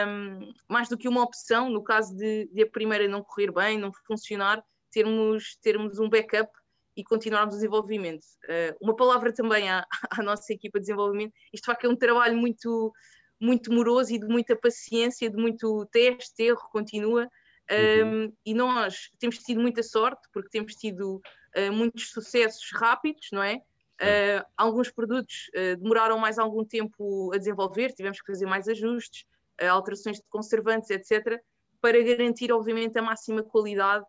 um, 0.07 0.53
mais 0.67 0.89
do 0.89 0.97
que 0.97 1.07
uma 1.07 1.23
opção, 1.23 1.69
no 1.69 1.83
caso 1.83 2.15
de, 2.15 2.49
de, 2.51 2.63
a 2.63 2.69
primeira 2.69 3.07
não 3.07 3.23
correr 3.23 3.51
bem, 3.51 3.77
não 3.77 3.91
funcionar, 4.05 4.63
termos, 4.91 5.55
termos 5.61 5.99
um 5.99 6.09
backup 6.09 6.51
e 6.95 7.03
continuarmos 7.03 7.55
o 7.55 7.57
desenvolvimento. 7.57 8.23
Uh, 8.45 8.75
uma 8.81 8.95
palavra 8.95 9.33
também 9.33 9.69
à, 9.69 9.85
à, 10.11 10.21
nossa 10.21 10.51
equipa 10.51 10.79
de 10.79 10.85
desenvolvimento, 10.85 11.33
isto 11.53 11.63
de 11.63 11.71
facto 11.71 11.85
é 11.85 11.89
um 11.89 11.95
trabalho 11.95 12.37
muito, 12.37 12.91
muito 13.39 13.71
moroso 13.71 14.13
e 14.13 14.19
de 14.19 14.27
muita 14.27 14.55
paciência, 14.55 15.29
de 15.29 15.37
muito 15.37 15.85
teste, 15.91 16.43
erro, 16.43 16.67
continua, 16.71 17.29
um, 17.71 18.03
uhum. 18.03 18.33
e 18.45 18.53
nós 18.53 19.09
temos 19.17 19.37
tido 19.37 19.61
muita 19.61 19.81
sorte, 19.81 20.27
porque 20.33 20.49
temos 20.49 20.75
tido 20.75 21.21
uh, 21.55 21.71
muitos 21.71 22.11
sucessos 22.11 22.69
rápidos, 22.73 23.29
não 23.31 23.41
é? 23.41 23.61
Uh, 24.01 24.43
alguns 24.57 24.89
produtos 24.89 25.49
uh, 25.49 25.77
demoraram 25.77 26.17
mais 26.17 26.39
algum 26.39 26.65
tempo 26.65 27.31
a 27.33 27.37
desenvolver, 27.37 27.93
tivemos 27.93 28.19
que 28.19 28.25
fazer 28.25 28.47
mais 28.47 28.67
ajustes, 28.67 29.25
uh, 29.61 29.67
alterações 29.69 30.17
de 30.17 30.23
conservantes, 30.27 30.89
etc., 30.89 31.39
para 31.79 32.01
garantir, 32.01 32.51
obviamente, 32.51 32.97
a 32.97 33.01
máxima 33.01 33.41
qualidade 33.41 34.05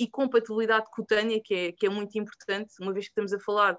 e 0.00 0.08
compatibilidade 0.08 0.86
cutânea, 0.90 1.38
que 1.44 1.54
é, 1.54 1.72
que 1.72 1.86
é 1.86 1.90
muito 1.90 2.18
importante, 2.18 2.72
uma 2.80 2.92
vez 2.92 3.04
que 3.04 3.10
estamos 3.10 3.32
a 3.34 3.38
falar, 3.38 3.78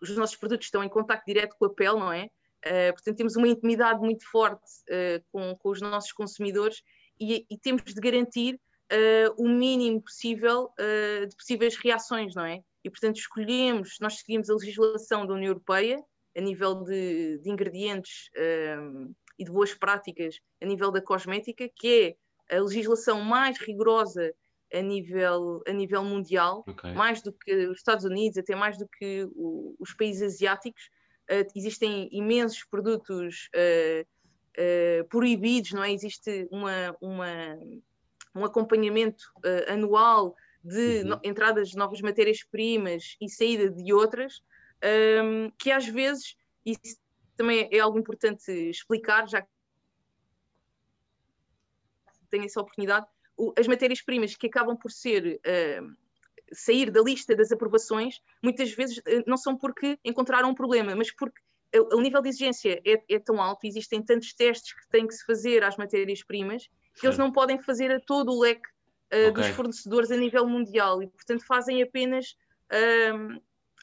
os 0.00 0.16
nossos 0.16 0.34
produtos 0.34 0.66
estão 0.66 0.82
em 0.82 0.88
contato 0.88 1.22
direto 1.24 1.54
com 1.56 1.66
a 1.66 1.72
pele, 1.72 2.00
não 2.00 2.12
é? 2.12 2.28
portanto, 2.92 3.16
temos 3.16 3.36
uma 3.36 3.46
intimidade 3.46 4.00
muito 4.00 4.28
forte 4.28 4.64
com, 5.30 5.54
com, 5.56 5.68
os 5.68 5.80
nossos 5.80 6.12
consumidores 6.12 6.82
e, 7.20 7.46
e 7.48 7.56
temos 7.58 7.84
de 7.84 8.00
garantir 8.00 8.58
o 9.36 9.46
mínimo 9.46 10.02
possível 10.02 10.72
de 11.28 11.36
possíveis 11.36 11.76
reações, 11.76 12.34
não 12.34 12.44
é? 12.44 12.60
E, 12.86 12.90
portanto, 12.90 13.16
escolhemos, 13.16 13.96
nós 14.00 14.18
seguimos 14.18 14.48
a 14.48 14.54
legislação 14.54 15.26
da 15.26 15.34
União 15.34 15.48
Europeia 15.48 16.00
a 16.36 16.40
nível 16.40 16.84
de, 16.84 17.38
de 17.38 17.50
ingredientes 17.50 18.30
um, 18.80 19.12
e 19.36 19.44
de 19.44 19.50
boas 19.50 19.74
práticas 19.74 20.38
a 20.62 20.66
nível 20.66 20.92
da 20.92 21.02
cosmética, 21.02 21.68
que 21.74 22.16
é 22.48 22.56
a 22.56 22.60
legislação 22.60 23.20
mais 23.22 23.58
rigorosa 23.58 24.32
a 24.72 24.80
nível, 24.80 25.64
a 25.66 25.72
nível 25.72 26.04
mundial, 26.04 26.64
okay. 26.64 26.92
mais 26.92 27.20
do 27.20 27.32
que 27.32 27.66
os 27.66 27.78
Estados 27.78 28.04
Unidos, 28.04 28.38
até 28.38 28.54
mais 28.54 28.78
do 28.78 28.86
que 28.86 29.28
o, 29.34 29.74
os 29.80 29.92
países 29.92 30.22
asiáticos. 30.22 30.88
Uh, 31.28 31.44
existem 31.56 32.08
imensos 32.12 32.62
produtos 32.70 33.48
uh, 33.52 34.06
uh, 34.60 35.08
proibidos, 35.08 35.72
não 35.72 35.82
é? 35.82 35.92
Existe 35.92 36.46
uma, 36.52 36.96
uma 37.00 37.58
um 38.32 38.44
acompanhamento 38.44 39.24
anual 39.66 40.36
de 40.66 41.02
uhum. 41.02 41.04
no, 41.04 41.20
entradas 41.22 41.70
de 41.70 41.76
novas 41.76 42.00
matérias-primas 42.00 43.16
e 43.20 43.28
saída 43.28 43.70
de 43.70 43.92
outras, 43.92 44.42
um, 45.24 45.50
que 45.58 45.70
às 45.70 45.86
vezes, 45.86 46.36
isso 46.64 46.98
também 47.36 47.68
é 47.70 47.78
algo 47.78 47.98
importante 47.98 48.50
explicar, 48.50 49.28
já 49.28 49.42
que 49.42 49.48
tenho 52.30 52.44
essa 52.44 52.60
oportunidade, 52.60 53.06
o, 53.36 53.52
as 53.56 53.68
matérias-primas 53.68 54.34
que 54.34 54.46
acabam 54.46 54.76
por 54.76 54.90
ser. 54.90 55.40
Uh, 55.46 56.06
sair 56.52 56.92
da 56.92 57.02
lista 57.02 57.34
das 57.34 57.50
aprovações, 57.50 58.22
muitas 58.40 58.70
vezes 58.70 58.98
uh, 58.98 59.24
não 59.26 59.36
são 59.36 59.56
porque 59.56 59.98
encontraram 60.04 60.50
um 60.50 60.54
problema, 60.54 60.94
mas 60.94 61.10
porque 61.10 61.40
o 61.92 62.00
nível 62.00 62.22
de 62.22 62.28
exigência 62.28 62.80
é, 62.86 63.02
é, 63.08 63.18
tão 63.18 63.42
alto, 63.42 63.66
existem 63.66 64.00
tantos 64.00 64.32
testes 64.32 64.72
que 64.72 64.88
têm 64.88 65.08
que 65.08 65.14
se 65.14 65.24
fazer 65.26 65.64
às 65.64 65.76
matérias-primas, 65.76 66.70
que 66.94 67.04
eles 67.04 67.18
não 67.18 67.32
podem 67.32 67.60
fazer 67.60 67.90
a 67.90 67.98
todo 67.98 68.32
o 68.32 68.40
leque 68.40 68.68
okay. 69.12 69.30
dos 69.30 69.46
fornecedores 69.48 70.10
a 70.10 70.16
nível 70.16 70.46
mundial 70.46 71.02
e, 71.02 71.06
portanto, 71.08 71.44
fazem 71.46 71.82
apenas 71.82 72.36
um, 73.14 73.40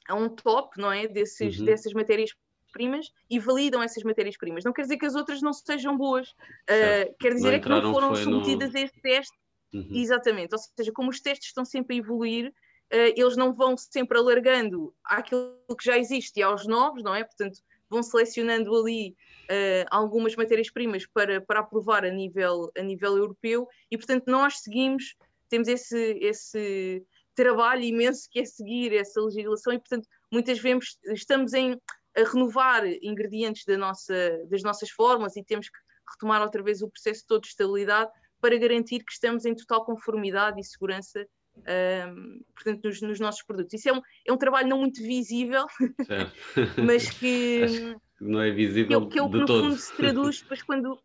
a 0.07 0.15
um 0.15 0.29
top, 0.29 0.79
não 0.79 0.91
é, 0.91 1.07
desses, 1.07 1.59
uhum. 1.59 1.65
dessas 1.65 1.93
matérias-primas 1.93 3.11
e 3.29 3.39
validam 3.39 3.81
essas 3.81 4.03
matérias-primas. 4.03 4.63
Não 4.63 4.73
quer 4.73 4.83
dizer 4.83 4.97
que 4.97 5.05
as 5.05 5.15
outras 5.15 5.41
não 5.41 5.53
sejam 5.53 5.97
boas, 5.97 6.29
uh, 6.29 7.15
quer 7.19 7.33
dizer 7.33 7.47
não 7.47 7.55
é 7.55 7.59
que 7.59 7.69
não 7.69 7.93
foram 7.93 8.15
submetidas 8.15 8.71
no... 8.73 8.79
a 8.79 8.81
esse 8.81 9.01
teste. 9.01 9.37
Uhum. 9.73 9.89
Exatamente, 9.91 10.53
ou 10.53 10.59
seja, 10.59 10.91
como 10.91 11.09
os 11.09 11.19
testes 11.19 11.47
estão 11.47 11.65
sempre 11.65 11.95
a 11.95 11.99
evoluir, 11.99 12.49
uh, 12.49 13.13
eles 13.15 13.35
não 13.35 13.53
vão 13.53 13.75
sempre 13.75 14.19
alargando 14.19 14.93
àquilo 15.03 15.57
que 15.75 15.83
já 15.83 15.97
existe 15.97 16.39
e 16.39 16.43
aos 16.43 16.67
novos, 16.67 17.01
não 17.01 17.15
é? 17.15 17.23
Portanto, 17.23 17.59
vão 17.93 18.03
selecionando 18.03 18.75
ali 18.75 19.15
uh, 19.43 19.85
algumas 19.91 20.35
matérias-primas 20.35 21.05
para, 21.05 21.39
para 21.39 21.59
aprovar 21.59 22.03
a 22.03 22.09
nível, 22.09 22.71
a 22.77 22.81
nível 22.81 23.17
europeu 23.17 23.67
e, 23.89 23.97
portanto, 23.97 24.25
nós 24.27 24.59
seguimos, 24.59 25.15
temos 25.47 25.67
esse, 25.67 26.17
esse 26.19 27.05
trabalho 27.35 27.83
imenso 27.83 28.27
que 28.29 28.39
é 28.39 28.45
seguir 28.45 28.93
essa 28.93 29.21
legislação 29.21 29.73
e, 29.73 29.79
portanto, 29.79 30.07
muitas 30.31 30.59
vezes 30.59 30.97
estamos 31.07 31.53
em, 31.53 31.79
a 32.17 32.23
renovar 32.23 32.85
ingredientes 33.01 33.63
da 33.65 33.77
nossa, 33.77 34.15
das 34.49 34.63
nossas 34.63 34.89
formas 34.89 35.35
e 35.35 35.43
temos 35.43 35.69
que 35.69 35.77
retomar 36.11 36.41
outra 36.41 36.63
vez 36.63 36.81
o 36.81 36.89
processo 36.89 37.23
todo 37.27 37.43
de 37.43 37.49
estabilidade 37.49 38.11
para 38.41 38.57
garantir 38.57 39.03
que 39.03 39.13
estamos 39.13 39.45
em 39.45 39.55
total 39.55 39.85
conformidade 39.85 40.59
e 40.59 40.63
segurança 40.63 41.25
um, 41.57 42.41
portanto, 42.53 42.83
nos, 42.83 43.01
nos, 43.01 43.19
nossos 43.19 43.43
produtos. 43.43 43.73
Isso 43.73 43.89
é 43.89 43.93
um, 43.93 44.01
é 44.25 44.33
um 44.33 44.37
trabalho 44.37 44.67
não 44.67 44.79
muito 44.79 45.01
visível, 45.01 45.65
mas 46.85 47.09
que 47.17 47.95
não 48.19 48.41
é 48.41 48.51
visível 48.51 49.07
que, 49.07 49.07
é, 49.07 49.11
que, 49.11 49.19
é 49.19 49.21
o 49.21 49.29
que 49.29 49.37
no 49.37 49.45
todo. 49.45 49.63
fundo 49.63 49.77
se 49.77 49.95
traduz 49.95 50.41
depois 50.41 50.63
quando, 50.63 50.99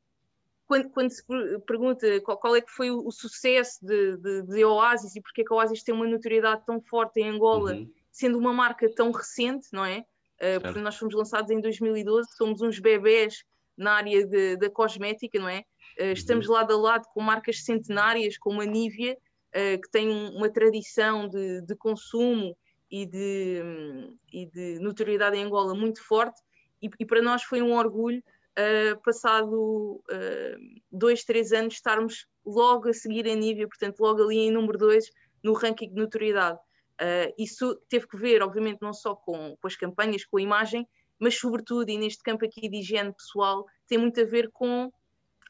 quando, 0.67 0.90
quando 0.90 1.11
se 1.11 1.23
pergunta 1.67 2.21
qual, 2.21 2.38
qual, 2.38 2.57
é 2.57 2.61
que 2.61 2.71
foi 2.71 2.90
o, 2.90 3.07
o 3.07 3.11
sucesso 3.11 3.78
de, 3.85 4.17
de, 4.17 4.43
de, 4.43 4.64
Oasis 4.64 5.17
e 5.17 5.21
porque 5.21 5.43
é 5.43 5.45
que 5.45 5.52
a 5.52 5.57
Oasis 5.57 5.83
tem 5.83 5.95
uma 5.95 6.07
notoriedade 6.07 6.64
tão 6.64 6.81
forte 6.81 7.21
em 7.21 7.28
Angola, 7.28 7.75
uhum. 7.75 7.90
sendo 8.11 8.38
uma 8.38 8.52
marca 8.52 8.88
tão 8.95 9.11
recente, 9.11 9.69
não 9.73 9.85
é? 9.85 10.05
Uh, 10.40 10.61
porque 10.61 10.78
nós 10.78 10.97
fomos 10.97 11.14
lançados 11.14 11.50
em 11.50 11.61
2012, 11.61 12.28
somos 12.37 12.61
uns 12.61 12.78
bebés 12.78 13.43
na 13.76 13.95
área 13.95 14.25
de, 14.25 14.57
da 14.57 14.71
cosmética, 14.71 15.38
não 15.38 15.49
é? 15.49 15.64
Uh, 15.99 16.12
estamos 16.12 16.47
uhum. 16.47 16.55
lado 16.55 16.73
a 16.73 16.76
lado 16.76 17.07
com 17.12 17.21
marcas 17.21 17.64
centenárias 17.64 18.38
como 18.38 18.61
a 18.61 18.64
Nivea, 18.64 19.17
uh, 19.59 19.81
que 19.81 19.91
tem 19.91 20.09
uma 20.09 20.49
tradição 20.49 21.29
de, 21.29 21.62
de 21.62 21.75
consumo 21.75 22.57
e 22.91 23.05
de, 23.05 23.62
e 24.33 24.47
de, 24.47 24.79
notoriedade 24.79 25.37
em 25.37 25.45
Angola 25.45 25.75
muito 25.75 26.03
forte, 26.03 26.41
e, 26.81 26.88
e 26.99 27.05
para 27.05 27.21
nós 27.21 27.43
foi 27.43 27.61
um 27.61 27.77
orgulho, 27.77 28.23
uh, 28.59 29.03
passado 29.03 30.03
dois, 30.91 31.25
três 31.25 31.53
anos, 31.53 31.75
estarmos 31.75 32.27
logo 32.47 32.88
a 32.88 32.95
seguir 32.95 33.29
a 33.29 33.35
Nivea, 33.35 33.69
portanto, 33.69 34.00
logo 34.00 34.23
ali 34.23 34.38
em 34.38 34.50
número 34.50 34.79
dois 34.79 35.11
no 35.43 35.53
ranking 35.53 35.88
de 35.88 35.95
notoriedade. 35.95 36.59
isso 37.37 37.77
teve 37.88 38.09
que 38.09 38.17
ver, 38.17 38.43
obviamente, 38.43 38.81
não 38.81 38.93
só 38.93 39.15
com, 39.15 39.57
com 39.57 39.67
as 39.67 39.77
campanhas, 39.77 40.25
com 40.25 40.38
a 40.38 40.43
imagem, 40.43 40.87
mas 41.19 41.38
sobretudo, 41.38 41.91
e 41.91 41.99
neste 41.99 42.23
campo 42.23 42.45
aqui 42.45 42.69
de 42.69 42.79
higiene 42.79 43.12
pessoal, 43.12 43.67
tem 43.87 43.99
muito 43.99 44.21
a 44.21 44.25
ver 44.25 44.50
com 44.53 44.91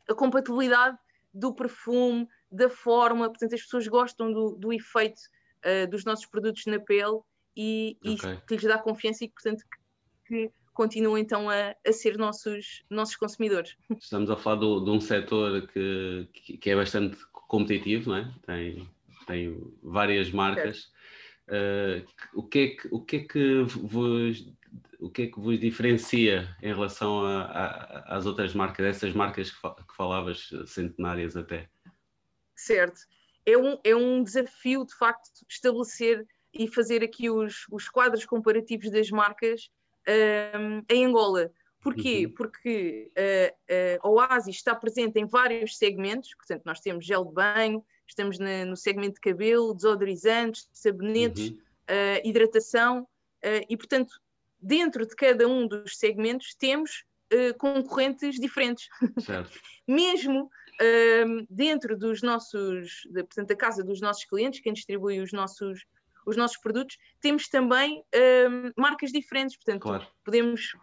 a 0.09 0.15
compatibilidade 0.15 0.97
do 1.33 1.55
perfume, 1.55 2.27
da 2.51 2.69
forma, 2.69 3.29
portanto 3.29 3.55
as 3.55 3.63
pessoas 3.63 3.87
gostam 3.87 4.33
do, 4.33 4.57
do 4.57 4.73
efeito 4.73 5.21
uh, 5.65 5.89
dos 5.91 6.05
nossos 6.05 6.27
produtos 6.27 6.65
na 6.67 6.79
pele 6.79 7.21
e, 7.57 7.97
okay. 8.05 8.39
que 8.47 8.55
lhes 8.55 8.65
dá 8.65 8.79
confiança 8.79 9.25
e 9.25 9.29
portanto 9.29 9.65
que, 10.27 10.47
que 10.47 10.53
continuam 10.73 11.19
então 11.19 11.51
a, 11.51 11.75
a, 11.87 11.93
ser 11.93 12.17
nossos, 12.17 12.85
nossos 12.89 13.17
consumidores. 13.17 13.77
Estamos 14.01 14.31
a 14.31 14.37
falar 14.37 14.57
do, 14.57 14.81
de 14.81 14.91
um 14.91 15.01
setor 15.01 15.67
que, 15.69 16.29
que, 16.61 16.71
é 16.71 16.77
bastante 16.77 17.19
competitivo, 17.33 18.11
não 18.11 18.17
é? 18.17 18.35
tem, 18.47 18.89
tem 19.27 19.75
várias 19.83 20.31
marcas. 20.31 20.91
Uh, 21.49 22.07
o, 22.35 22.43
que 22.43 22.59
é 22.59 22.69
que, 22.69 22.89
o 22.93 23.01
que 23.01 23.17
é 23.17 23.21
que 23.21 23.63
vos 23.63 24.47
o 25.01 25.09
que 25.09 25.23
é 25.23 25.27
que 25.29 25.41
vos 25.41 25.59
diferencia 25.59 26.55
em 26.63 26.69
relação 26.69 27.25
a, 27.25 27.43
a, 27.43 28.17
às 28.17 28.27
outras 28.27 28.53
marcas, 28.55 28.85
essas 28.85 29.15
marcas 29.15 29.51
que, 29.51 29.61
que 29.61 29.97
falavas, 29.97 30.51
centenárias 30.67 31.37
até? 31.37 31.69
Certo. 32.59 33.01
É 33.47 33.57
um, 33.57 33.79
é 33.85 33.95
um 33.95 34.23
desafio, 34.23 34.85
de 34.85 34.95
facto, 34.95 35.31
estabelecer 35.49 36.27
e 36.53 36.67
fazer 36.67 37.05
aqui 37.05 37.31
os, 37.31 37.67
os 37.71 37.89
quadros 37.89 38.27
comparativos 38.27 38.91
das 38.91 39.11
marcas 39.11 39.71
um, 40.59 40.83
em 40.91 41.07
Angola. 41.07 41.53
Porquê? 41.81 42.27
Uhum. 42.27 42.35
Porque 42.35 43.13
uh, 43.17 44.05
uh, 44.05 44.07
a 44.07 44.11
Oasis 44.11 44.57
está 44.57 44.75
presente 44.75 45.21
em 45.21 45.25
vários 45.25 45.79
segmentos, 45.79 46.35
portanto, 46.35 46.63
nós 46.67 46.81
temos 46.81 47.07
gel 47.07 47.25
de 47.25 47.33
banho, 47.33 47.85
estamos 48.07 48.41
na, 48.41 48.65
no 48.65 48.77
segmento 48.77 49.15
de 49.15 49.21
cabelo, 49.21 49.73
desodorizantes, 49.73 50.69
sabonetes, 50.73 51.51
uhum. 51.51 51.57
uh, 51.57 52.29
hidratação, 52.29 53.07
e 53.69 53.77
portanto, 53.77 54.21
dentro 54.61 55.07
de 55.07 55.15
cada 55.15 55.47
um 55.47 55.69
dos 55.69 55.97
segmentos 55.97 56.53
temos 56.57 57.05
uh, 57.33 57.57
concorrentes 57.57 58.41
diferentes. 58.41 58.89
Mesmo 59.87 60.51
uh, 60.81 61.47
dentro 61.51 61.97
dos 61.97 62.23
nossos, 62.23 63.03
de, 63.11 63.23
portanto, 63.25 63.49
da 63.49 63.57
casa 63.57 63.83
dos 63.83 64.01
nossos 64.01 64.25
clientes, 64.25 64.61
quem 64.61 64.73
distribui 64.73 65.21
os 65.21 65.33
nossos, 65.33 65.85
os 66.27 66.37
nossos 66.37 66.59
produtos, 66.59 66.99
temos 67.21 67.49
também 67.49 68.01
uh, 68.01 68.73
marcas 68.77 69.11
diferentes. 69.11 69.57
Portanto, 69.57 69.83
claro. 69.83 70.07
podemos 70.25 70.77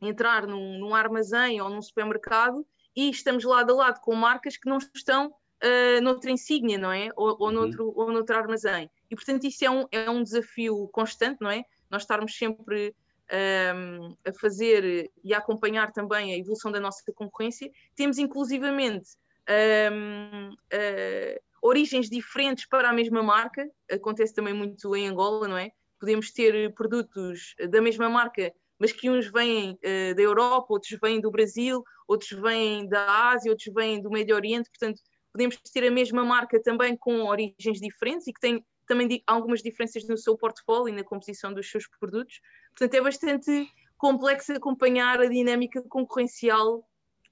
entrar 0.00 0.46
num, 0.46 0.78
num, 0.78 0.94
armazém 0.94 1.60
ou 1.60 1.68
num 1.68 1.82
supermercado 1.82 2.66
e 2.94 3.10
estamos 3.10 3.44
lado 3.44 3.72
a 3.72 3.76
lado 3.76 4.00
com 4.00 4.14
marcas 4.14 4.56
que 4.56 4.68
não 4.68 4.78
estão 4.78 5.28
uh, 5.28 6.00
noutra 6.02 6.30
insígnia, 6.30 6.78
não 6.78 6.92
é? 6.92 7.08
Ou, 7.16 7.36
ou, 7.38 7.46
uhum. 7.46 7.52
noutro, 7.52 7.92
ou 7.96 8.12
noutro 8.12 8.36
armazém. 8.36 8.90
E, 9.10 9.14
portanto, 9.14 9.44
isso 9.44 9.64
é 9.64 9.70
um, 9.70 9.86
é 9.90 10.10
um 10.10 10.22
desafio 10.22 10.88
constante, 10.92 11.40
não 11.40 11.50
é? 11.50 11.64
Nós 11.90 12.02
estarmos 12.02 12.36
sempre 12.36 12.94
um, 13.32 14.16
a 14.26 14.32
fazer 14.32 15.10
e 15.22 15.34
a 15.34 15.38
acompanhar 15.38 15.92
também 15.92 16.32
a 16.32 16.38
evolução 16.38 16.70
da 16.70 16.80
nossa 16.80 17.02
concorrência. 17.12 17.70
Temos 17.94 18.18
inclusivamente 18.18 19.10
um, 19.48 20.50
uh, 20.50 20.56
ah, 20.72 21.40
origens 21.62 22.08
diferentes 22.08 22.66
para 22.66 22.90
a 22.90 22.92
mesma 22.92 23.22
marca, 23.22 23.68
acontece 23.90 24.34
também 24.34 24.54
muito 24.54 24.94
em 24.94 25.08
Angola, 25.08 25.48
não 25.48 25.56
é? 25.56 25.70
Podemos 25.98 26.30
ter 26.30 26.72
produtos 26.74 27.54
da 27.70 27.80
mesma 27.80 28.08
marca, 28.08 28.52
mas 28.78 28.92
que 28.92 29.10
uns 29.10 29.30
vêm 29.30 29.72
uh, 29.72 30.14
da 30.14 30.22
Europa, 30.22 30.66
outros 30.70 30.98
vêm 31.00 31.20
do 31.20 31.30
Brasil, 31.30 31.82
outros 32.06 32.30
vêm 32.40 32.88
da 32.88 33.30
Ásia, 33.30 33.50
outros 33.50 33.72
vêm 33.74 34.00
do 34.00 34.10
Médio 34.10 34.36
Oriente, 34.36 34.70
portanto, 34.70 35.00
podemos 35.32 35.56
ter 35.72 35.86
a 35.86 35.90
mesma 35.90 36.24
marca 36.24 36.60
também 36.62 36.96
com 36.96 37.24
origens 37.24 37.80
diferentes 37.80 38.26
e 38.26 38.32
que 38.32 38.40
tem 38.40 38.64
também 38.86 39.22
algumas 39.26 39.62
diferenças 39.62 40.06
no 40.08 40.16
seu 40.16 40.36
portfólio 40.36 40.88
e 40.88 40.96
na 40.96 41.04
composição 41.04 41.52
dos 41.52 41.70
seus 41.70 41.86
produtos. 41.86 42.40
Portanto, 42.70 42.94
é 42.94 43.00
bastante 43.02 43.68
complexo 43.98 44.52
acompanhar 44.52 45.20
a 45.20 45.26
dinâmica 45.26 45.82
concorrencial 45.88 46.82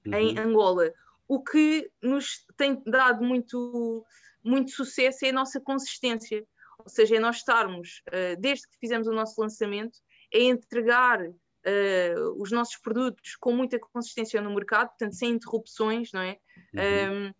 uhum. 0.05 0.13
em 0.13 0.37
Angola. 0.37 0.93
O 1.27 1.43
que 1.43 1.89
nos 2.01 2.45
tem 2.55 2.81
dado 2.85 3.23
muito, 3.23 4.05
muito 4.43 4.71
sucesso 4.71 5.25
é 5.25 5.29
a 5.29 5.33
nossa 5.33 5.59
consistência, 5.59 6.45
ou 6.79 6.89
seja, 6.89 7.17
é 7.17 7.19
nós 7.19 7.37
estarmos, 7.37 8.01
uh, 8.07 8.39
desde 8.39 8.67
que 8.67 8.77
fizemos 8.79 9.07
o 9.07 9.13
nosso 9.13 9.39
lançamento, 9.41 9.99
é 10.33 10.43
entregar 10.43 11.21
uh, 11.21 12.41
os 12.41 12.51
nossos 12.51 12.77
produtos 12.77 13.35
com 13.35 13.51
muita 13.51 13.79
consistência 13.79 14.41
no 14.41 14.53
mercado, 14.53 14.89
portanto, 14.89 15.15
sem 15.15 15.31
interrupções, 15.31 16.11
não 16.13 16.21
é? 16.21 16.37
Uhum. 16.73 17.27
Um, 17.27 17.33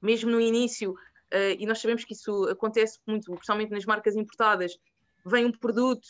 mesmo 0.00 0.30
no 0.30 0.40
início, 0.40 0.92
uh, 0.92 1.56
e 1.58 1.66
nós 1.66 1.80
sabemos 1.80 2.04
que 2.04 2.14
isso 2.14 2.44
acontece 2.48 2.98
muito, 3.06 3.32
principalmente 3.32 3.70
nas 3.70 3.84
marcas 3.84 4.16
importadas, 4.16 4.78
vem 5.24 5.44
um 5.46 5.52
produto, 5.52 6.06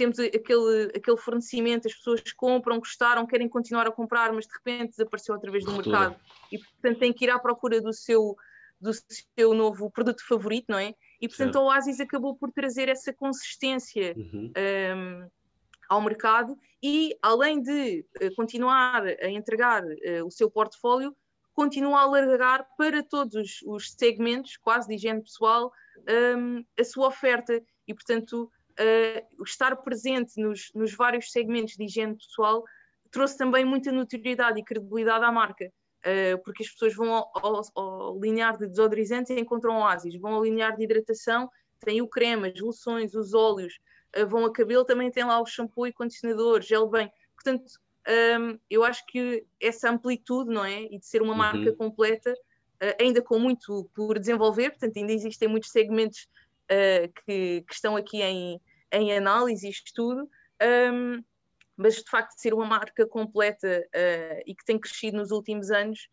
temos 0.00 0.18
aquele, 0.18 0.92
aquele 0.96 1.16
fornecimento, 1.18 1.86
as 1.86 1.94
pessoas 1.94 2.22
compram, 2.32 2.78
gostaram, 2.78 3.26
querem 3.26 3.46
continuar 3.46 3.86
a 3.86 3.92
comprar, 3.92 4.32
mas 4.32 4.46
de 4.46 4.54
repente 4.54 4.92
desapareceu 4.92 5.34
outra 5.34 5.50
vez 5.50 5.62
do 5.62 5.72
mercado 5.72 6.16
e 6.50 6.56
portanto 6.56 6.98
têm 6.98 7.12
que 7.12 7.26
ir 7.26 7.30
à 7.30 7.38
procura 7.38 7.82
do 7.82 7.92
seu, 7.92 8.34
do 8.80 8.92
seu 9.36 9.52
novo 9.52 9.90
produto 9.90 10.26
favorito, 10.26 10.66
não 10.70 10.78
é? 10.78 10.94
E 11.20 11.28
portanto 11.28 11.52
certo. 11.52 11.58
a 11.58 11.74
Oasis 11.74 12.00
acabou 12.00 12.34
por 12.34 12.50
trazer 12.50 12.88
essa 12.88 13.12
consistência 13.12 14.14
uhum. 14.16 14.50
um, 14.56 15.28
ao 15.86 16.00
mercado 16.00 16.56
e 16.82 17.14
além 17.20 17.60
de 17.60 18.06
uh, 18.22 18.34
continuar 18.34 19.04
a 19.04 19.28
entregar 19.28 19.84
uh, 19.84 20.24
o 20.24 20.30
seu 20.30 20.50
portfólio, 20.50 21.14
continua 21.52 21.98
a 21.98 22.02
alargar 22.04 22.66
para 22.78 23.02
todos 23.02 23.60
os 23.66 23.90
segmentos, 23.90 24.56
quase 24.56 24.88
de 24.88 24.94
higiene 24.94 25.20
pessoal, 25.20 25.70
um, 26.38 26.64
a 26.78 26.84
sua 26.84 27.08
oferta. 27.08 27.62
E, 27.86 27.92
portanto, 27.92 28.50
uh, 28.78 29.44
estar 29.44 29.76
presente 29.76 30.40
nos, 30.40 30.70
nos, 30.74 30.94
vários 30.94 31.30
segmentos 31.30 31.74
de 31.76 31.84
higiene 31.84 32.16
pessoal 32.16 32.64
trouxe 33.10 33.36
também 33.36 33.64
muita 33.64 33.90
notoriedade 33.90 34.60
e 34.60 34.64
credibilidade 34.64 35.24
à 35.24 35.32
marca. 35.32 35.72
Uh, 36.00 36.42
porque 36.44 36.62
as 36.62 36.70
pessoas 36.70 36.94
vão 36.94 37.12
ao, 37.12 37.30
ao, 37.34 37.62
ao 37.74 38.20
linear 38.20 38.56
de 38.56 38.66
desodorizantes 38.66 39.30
e 39.30 39.38
encontram 39.38 39.80
oásis, 39.80 40.18
vão 40.18 40.34
ao 40.34 40.44
linear 40.44 40.74
de 40.74 40.84
hidratação, 40.84 41.50
tem 41.80 42.00
o 42.00 42.08
creme, 42.08 42.48
as 42.48 42.58
loções, 42.58 43.14
os 43.14 43.34
óleos, 43.34 43.78
uh, 44.16 44.26
vão 44.26 44.46
a 44.46 44.52
cabelo, 44.52 44.84
também 44.84 45.10
tem 45.10 45.24
lá 45.24 45.40
o 45.40 45.46
shampoo 45.46 45.86
e 45.86 45.92
condicionador, 45.92 46.62
gel 46.62 46.88
bem. 46.88 47.10
Portanto, 47.34 47.64
um, 48.08 48.58
eu 48.68 48.82
acho 48.82 49.04
que 49.06 49.44
essa 49.60 49.90
amplitude, 49.90 50.50
não 50.50 50.64
é? 50.64 50.82
E 50.84 50.98
de 50.98 51.06
ser 51.06 51.22
uma 51.22 51.34
marca 51.34 51.70
uhum. 51.70 51.76
completa, 51.76 52.32
uh, 52.32 52.96
ainda 53.00 53.20
com 53.20 53.38
muito 53.38 53.88
por 53.94 54.18
desenvolver, 54.18 54.70
portanto, 54.70 54.96
ainda 54.96 55.12
existem 55.12 55.48
muitos 55.48 55.70
segmentos 55.70 56.28
uh, 56.70 57.12
que, 57.24 57.62
que, 57.62 57.74
estão 57.74 57.96
aqui 57.96 58.22
em, 58.22 58.60
em 58.92 59.16
análise 59.16 59.66
e 59.66 59.70
estudo, 59.70 60.28
um, 60.92 61.22
mas 61.76 61.96
de 61.96 62.10
facto, 62.10 62.32
ser 62.36 62.52
uma 62.54 62.66
marca 62.66 63.06
completa 63.06 63.86
uh, 63.88 64.42
e 64.46 64.54
que 64.54 64.64
tem 64.64 64.78
crescido 64.78 65.16
nos 65.16 65.30
últimos 65.30 65.70
anos 65.70 66.08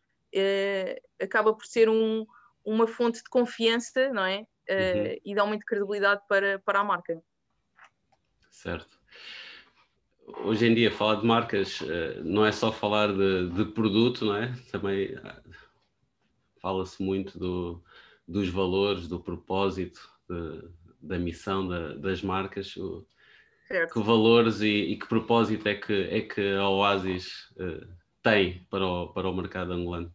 acaba 1.20 1.54
por 1.54 1.65
ser 1.65 1.89
um, 1.89 2.26
uma 2.63 2.86
fonte 2.86 3.24
de 3.24 3.30
confiança, 3.30 4.10
não 4.10 4.24
é? 4.24 4.39
Uhum. 4.70 5.20
E 5.26 5.34
dá 5.34 5.46
muita 5.46 5.65
credibilidade 5.65 6.22
para, 6.28 6.60
para 6.60 6.82
a 6.82 6.84
marca. 6.84 7.20
Certo 8.52 9.00
hoje 10.43 10.67
em 10.67 10.76
dia 10.76 10.91
falar 10.91 11.15
de 11.15 11.26
marcas 11.26 11.80
não 12.24 12.46
é 12.46 12.52
só 12.52 12.72
falar 12.72 13.13
de, 13.13 13.50
de 13.50 13.65
produto, 13.65 14.26
não 14.26 14.36
é? 14.36 14.54
Também 14.72 15.15
fala-se 16.62 17.02
muito 17.02 17.39
do, 17.39 17.84
dos 18.28 18.50
valores, 18.50 19.08
do 19.08 19.20
propósito, 19.20 20.16
de, 20.30 20.70
da 21.02 21.18
missão 21.18 21.68
da, 21.68 21.96
das 21.96 22.22
marcas. 22.22 22.76
O, 22.78 23.06
que 23.68 24.00
valores 24.00 24.62
e, 24.62 24.68
e, 24.68 24.98
que 24.98 25.08
propósito 25.08 25.68
é 25.68 25.76
que, 25.76 25.94
é 26.10 26.22
que 26.22 26.56
a 26.56 26.70
Oasis 26.70 27.50
uh, 27.58 27.86
tem 28.24 28.66
para 28.70 28.86
o, 28.86 29.13
para 29.13 29.30
o 29.30 29.36
mercado 29.36 29.74
angolano? 29.74 30.13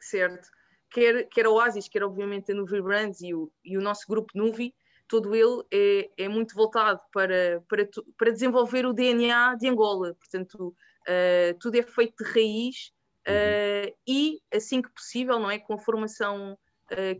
Certo. 0.00 0.48
quer, 0.90 1.28
quer 1.28 1.46
a 1.46 1.50
Oasis, 1.50 1.88
quer 1.88 2.02
obviamente 2.02 2.50
a 2.50 2.54
Nuvi 2.54 2.80
Brands 2.82 3.20
e 3.20 3.32
o, 3.32 3.50
e 3.64 3.78
o 3.78 3.80
nosso 3.80 4.06
grupo 4.08 4.32
Nuvi, 4.34 4.74
todo 5.06 5.34
ele 5.34 5.62
é, 5.72 6.24
é 6.24 6.28
muito 6.28 6.54
voltado 6.54 7.00
para, 7.12 7.62
para, 7.68 7.88
para 8.16 8.32
desenvolver 8.32 8.84
o 8.86 8.92
DNA 8.92 9.54
de 9.54 9.68
Angola. 9.68 10.14
Portanto, 10.14 10.74
uh, 11.06 11.58
tudo 11.60 11.76
é 11.76 11.82
feito 11.82 12.24
de 12.24 12.30
raiz 12.30 12.92
uh, 13.28 13.94
e, 14.06 14.40
assim 14.52 14.82
que 14.82 14.90
possível, 14.90 15.38
não 15.38 15.50
é? 15.50 15.60
Com 15.60 15.74
a 15.74 15.78
formação 15.78 16.58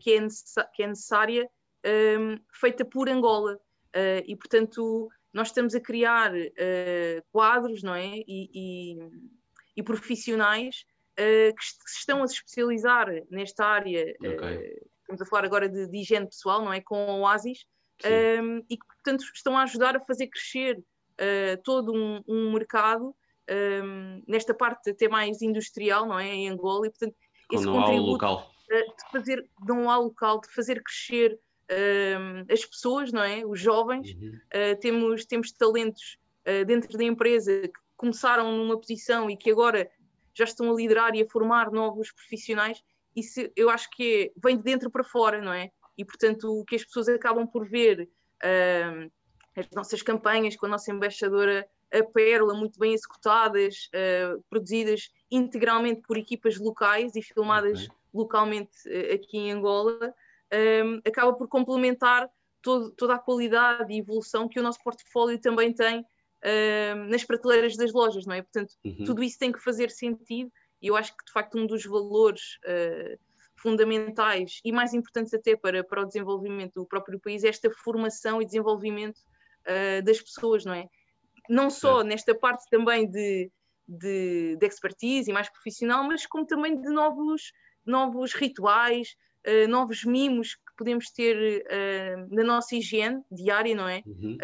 que, 0.01 0.15
é 0.15 0.27
que 0.75 0.83
é 0.83 0.87
necessária, 0.87 1.49
um, 1.85 2.38
feita 2.53 2.85
por 2.85 3.09
Angola. 3.09 3.59
e, 4.27 4.37
portanto, 4.37 5.09
nós 5.33 5.49
estamos 5.49 5.75
a 5.75 5.81
criar 5.81 6.33
quadros, 7.33 7.83
não 7.83 7.95
é? 7.95 8.07
E, 8.07 8.51
e, 8.55 8.99
e 9.77 9.83
profissionais 9.83 10.85
que 11.17 11.64
se 11.64 11.99
estão 11.99 12.23
a 12.23 12.29
se 12.29 12.35
especializar 12.35 13.09
nesta 13.31 13.64
área. 13.64 14.14
Okay. 14.21 14.79
estamos 15.01 15.23
a 15.23 15.27
falar 15.27 15.45
agora 15.45 15.69
de, 15.69 15.87
de 15.88 15.99
higiene 15.99 16.27
pessoal, 16.27 16.64
não 16.64 16.73
é? 16.73 16.81
Com 16.81 16.97
a 16.97 17.17
Oasis, 17.17 17.64
um, 18.05 18.59
e 18.69 18.77
que, 18.77 18.87
portanto, 18.87 19.25
estão 19.35 19.57
a 19.57 19.62
ajudar 19.62 19.97
a 19.97 20.01
fazer 20.01 20.29
crescer 20.29 20.79
uh, 20.79 21.62
todo 21.64 21.93
um, 21.93 22.23
um 22.29 22.53
mercado 22.53 23.14
um, 23.51 24.23
nesta 24.29 24.55
parte 24.55 24.91
até 24.91 25.09
mais 25.09 25.41
industrial, 25.43 26.07
não 26.07 26.19
é? 26.19 26.29
Em 26.29 26.49
Angola, 26.49 26.87
e 26.87 26.91
portanto, 26.91 27.17
Com 27.49 27.57
esse 27.57 27.64
contributo 27.64 28.11
local. 28.11 28.51
Uh, 28.71 28.75
de 28.75 29.11
fazer, 29.11 29.51
de 29.64 29.73
um 29.73 29.87
local, 29.87 30.41
de 30.41 30.49
fazer 30.53 30.83
crescer 30.83 31.38
as 32.51 32.65
pessoas, 32.65 33.13
não 33.13 33.23
é? 33.23 33.45
Os 33.45 33.61
jovens, 33.61 34.15
uhum. 34.15 34.33
uh, 34.33 34.81
temos, 34.81 35.25
temos 35.27 35.53
talentos 35.53 36.19
dentro 36.67 36.97
da 36.97 37.05
empresa 37.05 37.61
que 37.61 37.81
começaram 37.95 38.57
numa 38.57 38.81
posição 38.81 39.29
e 39.29 39.37
que 39.37 39.51
agora 39.51 39.91
já 40.33 40.45
estão 40.45 40.73
a 40.73 40.75
liderar 40.75 41.15
e 41.15 41.21
a 41.21 41.29
formar 41.29 41.71
novos 41.71 42.11
profissionais. 42.11 42.83
Isso 43.15 43.51
eu 43.55 43.69
acho 43.69 43.91
que 43.91 44.33
é, 44.35 44.41
vem 44.43 44.57
de 44.57 44.63
dentro 44.63 44.91
para 44.91 45.05
fora, 45.05 45.43
não 45.43 45.53
é? 45.53 45.71
e, 45.99 46.05
portanto, 46.05 46.61
o 46.61 46.65
que 46.65 46.77
as 46.77 46.85
pessoas 46.85 47.09
acabam 47.09 47.47
por 47.47 47.69
ver 47.69 48.09
as 49.57 49.69
nossas 49.75 50.01
campanhas 50.01 50.55
com 50.55 50.67
a 50.67 50.69
nossa 50.69 50.93
embaixadora 50.93 51.69
a 51.93 52.05
Pérola, 52.05 52.55
muito 52.55 52.79
bem 52.79 52.93
executadas, 52.93 53.89
uh, 53.95 54.45
produzidas 54.49 55.11
integralmente 55.31 56.03
por 56.03 56.19
equipas 56.19 56.59
locais 56.59 57.17
e 57.17 57.23
filmadas 57.23 57.85
okay. 57.85 57.97
localmente 58.13 58.77
uh, 58.87 59.15
aqui 59.15 59.39
em 59.39 59.53
Angola, 59.53 60.15
um, 60.53 61.01
acaba 61.07 61.33
por 61.33 61.49
complementar 61.49 62.29
todo, 62.63 62.91
toda 62.93 63.15
a 63.15 63.19
qualidade 63.19 63.93
e 63.93 63.99
evolução 63.99 64.49
que 64.49 64.59
o 64.59 64.63
nosso 64.63 64.83
portfólio 64.83 65.41
também 65.41 65.73
tem 65.73 66.01
uh, 66.01 66.97
nas 67.09 67.25
prateleiras 67.25 67.77
das 67.77 67.93
lojas, 67.93 68.27
não 68.27 68.35
é? 68.35 68.43
Portanto, 68.43 68.75
uhum. 68.85 69.05
tudo 69.05 69.23
isso 69.23 69.39
tem 69.39 69.53
que 69.53 69.61
fazer 69.61 69.91
sentido 69.91 70.51
e 70.81 70.89
eu 70.89 70.97
acho 70.97 71.17
que, 71.17 71.25
de 71.25 71.33
facto, 71.33 71.59
um 71.59 71.67
dos 71.67 71.85
valores 71.85 72.59
uh, 72.65 73.19
fundamentais 73.57 74.61
e 74.65 74.73
mais 74.73 74.95
importantes 74.95 75.35
até 75.35 75.57
para, 75.57 75.83
para 75.83 76.03
o 76.03 76.07
desenvolvimento 76.07 76.75
do 76.75 76.87
próprio 76.87 77.19
país 77.19 77.45
é 77.45 77.49
esta 77.49 77.71
formação 77.71 78.41
e 78.41 78.47
desenvolvimento 78.47 79.19
uh, 79.19 80.03
das 80.05 80.21
pessoas, 80.21 80.65
não 80.65 80.75
é? 80.75 80.89
Não 81.49 81.71
só 81.71 82.03
é. 82.03 82.05
nesta 82.05 82.35
parte 82.35 82.69
também 82.71 83.11
de, 83.11 83.51
de, 83.87 84.57
de, 84.57 84.67
expertise 84.67 85.31
e 85.31 85.35
mais 85.35 85.49
profissional, 85.49 86.05
mas 86.05 86.27
como 86.27 86.47
também 86.47 86.79
de 86.81 86.91
novos, 86.91 87.53
novos 87.85 88.35
rituais, 88.35 89.17
uh, 89.46 89.68
novos 89.68 90.05
mimos 90.05 90.55
que 90.55 90.77
podemos 90.77 91.11
ter 91.11 91.64
uh, 91.66 92.35
na 92.35 92.44
nossa 92.44 92.74
higiene 92.74 93.22
diária, 93.31 93.74
não 93.74 93.88
é? 93.88 94.03
Uhum. 94.07 94.38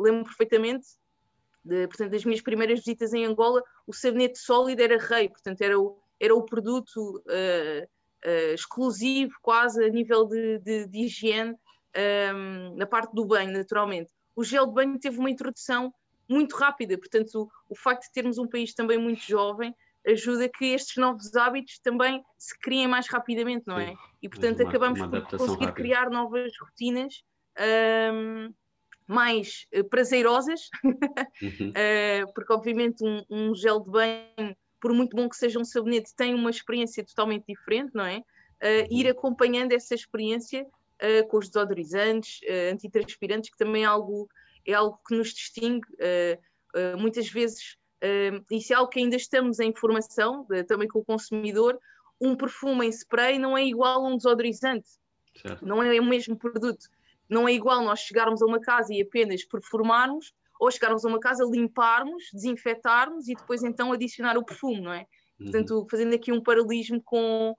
lembro 0.00 0.24
perfeitamente 0.24 0.86
de, 1.64 1.88
portanto, 1.88 2.10
das 2.10 2.24
minhas 2.24 2.42
primeiras 2.42 2.80
visitas 2.80 3.14
em 3.14 3.24
Angola, 3.24 3.62
o 3.86 3.92
sabonete 3.92 4.38
sólido 4.38 4.82
era 4.82 4.98
rei, 4.98 5.28
portanto, 5.28 5.62
era 5.62 5.80
o, 5.80 5.98
era 6.20 6.34
o 6.34 6.44
produto 6.44 7.22
uh, 7.26 7.84
uh, 7.84 8.54
exclusivo 8.54 9.32
quase 9.40 9.82
a 9.82 9.88
nível 9.88 10.26
de, 10.26 10.58
de, 10.58 10.86
de 10.86 10.98
higiene 11.04 11.52
um, 11.52 11.56
ehm, 11.94 12.76
na 12.76 12.86
parte 12.86 13.14
do 13.14 13.24
banho, 13.24 13.52
naturalmente. 13.52 14.12
O 14.36 14.44
gel 14.44 14.66
de 14.66 14.74
banho 14.74 14.98
teve 14.98 15.18
uma 15.18 15.30
introdução 15.30 15.92
muito 16.28 16.56
rápida, 16.56 16.98
portanto, 16.98 17.42
o, 17.68 17.72
o 17.72 17.76
facto 17.76 18.04
de 18.04 18.12
termos 18.12 18.36
um 18.36 18.48
país 18.48 18.74
também 18.74 18.98
muito 18.98 19.22
jovem 19.22 19.74
ajuda 20.06 20.48
que 20.48 20.66
estes 20.66 20.96
novos 20.96 21.34
hábitos 21.34 21.78
também 21.78 22.22
se 22.38 22.58
criem 22.60 22.86
mais 22.86 23.08
rapidamente, 23.08 23.64
não 23.66 23.78
é? 23.78 23.88
Sim, 23.88 23.96
e 24.22 24.28
portanto 24.28 24.60
uma, 24.60 24.68
acabamos 24.68 25.00
uma 25.00 25.08
por 25.08 25.38
conseguir 25.38 25.66
rápida. 25.66 25.72
criar 25.72 26.10
novas 26.10 26.52
rotinas 26.60 27.22
um, 28.12 28.52
mais 29.06 29.66
uh, 29.74 29.84
prazerosas, 29.84 30.68
uhum. 31.42 31.70
uh, 31.70 32.32
porque 32.34 32.52
obviamente 32.52 33.04
um, 33.04 33.22
um, 33.30 33.54
gel 33.54 33.80
de 33.80 33.90
banho 33.90 34.56
por 34.80 34.92
muito 34.92 35.16
bom 35.16 35.28
que 35.28 35.36
seja 35.36 35.58
um 35.58 35.64
sabonete, 35.64 36.14
tem 36.14 36.34
uma 36.34 36.50
experiência 36.50 37.04
totalmente 37.04 37.44
diferente, 37.46 37.92
não 37.94 38.04
é? 38.04 38.18
Uh, 38.18 38.86
ir 38.90 39.08
acompanhando 39.08 39.72
essa 39.72 39.94
experiência 39.94 40.62
uh, 40.62 41.26
com 41.28 41.38
os 41.38 41.48
desodorizantes, 41.48 42.40
antitranspirantes, 42.70 43.50
que 43.50 43.56
também 43.56 43.84
é 43.84 43.86
algo, 43.86 44.28
é 44.66 44.74
algo 44.74 44.98
que 45.06 45.16
nos 45.16 45.32
distingue. 45.32 45.86
muitas 46.98 47.28
vezes, 47.30 47.78
isso 48.50 48.72
é 48.72 48.76
algo 48.76 48.90
que 48.90 48.98
ainda 48.98 49.16
estamos 49.16 49.60
em 49.60 49.74
formação, 49.74 50.46
também 50.66 50.88
com 50.88 51.00
o 51.00 51.04
consumidor. 51.04 51.78
Um 52.20 52.36
perfume 52.36 52.86
em 52.86 52.90
spray 52.90 53.38
não 53.38 53.56
é 53.56 53.64
igual 53.64 54.04
a 54.04 54.08
um 54.08 54.16
desodorizante, 54.16 54.88
certo. 55.36 55.66
não 55.66 55.82
é 55.82 55.98
o 56.00 56.04
mesmo 56.04 56.36
produto. 56.36 56.86
Não 57.28 57.48
é 57.48 57.52
igual 57.52 57.82
nós 57.82 58.00
chegarmos 58.00 58.42
a 58.42 58.46
uma 58.46 58.60
casa 58.60 58.92
e 58.92 59.02
apenas 59.02 59.44
perfumarmos 59.44 60.32
ou 60.60 60.70
chegarmos 60.70 61.04
a 61.04 61.08
uma 61.08 61.18
casa, 61.18 61.44
limparmos, 61.44 62.24
desinfetarmos 62.32 63.28
e 63.28 63.34
depois 63.34 63.62
então 63.62 63.92
adicionar 63.92 64.36
o 64.36 64.44
perfume, 64.44 64.80
não 64.80 64.92
é? 64.92 65.06
Uhum. 65.38 65.50
Portanto, 65.50 65.86
fazendo 65.90 66.14
aqui 66.14 66.32
um 66.32 66.42
paralelismo 66.42 67.02
com, 67.02 67.54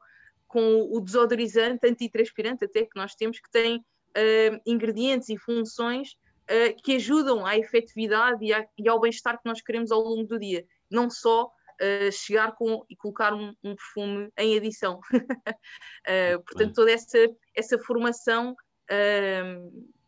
com 0.47 0.89
o 0.91 1.01
desodorizante 1.01 1.87
antitranspirante 1.87 2.65
até 2.65 2.83
que 2.83 2.95
nós 2.95 3.15
temos, 3.15 3.39
que 3.39 3.51
tem 3.51 3.77
uh, 3.77 4.61
ingredientes 4.65 5.29
e 5.29 5.37
funções 5.37 6.15
uh, 6.49 6.81
que 6.83 6.95
ajudam 6.95 7.45
à 7.45 7.57
efetividade 7.57 8.43
e, 8.43 8.53
à, 8.53 8.65
e 8.77 8.87
ao 8.87 8.99
bem-estar 8.99 9.37
que 9.37 9.47
nós 9.47 9.61
queremos 9.61 9.91
ao 9.91 10.01
longo 10.01 10.27
do 10.27 10.39
dia. 10.39 10.65
Não 10.89 11.09
só 11.09 11.45
uh, 11.45 12.11
chegar 12.11 12.53
com 12.53 12.85
e 12.89 12.95
colocar 12.95 13.33
um, 13.33 13.53
um 13.63 13.75
perfume 13.75 14.29
em 14.37 14.57
adição. 14.57 14.99
portanto, 16.45 16.73
toda 16.73 16.91
essa, 16.91 17.17
essa 17.55 17.77
formação 17.79 18.55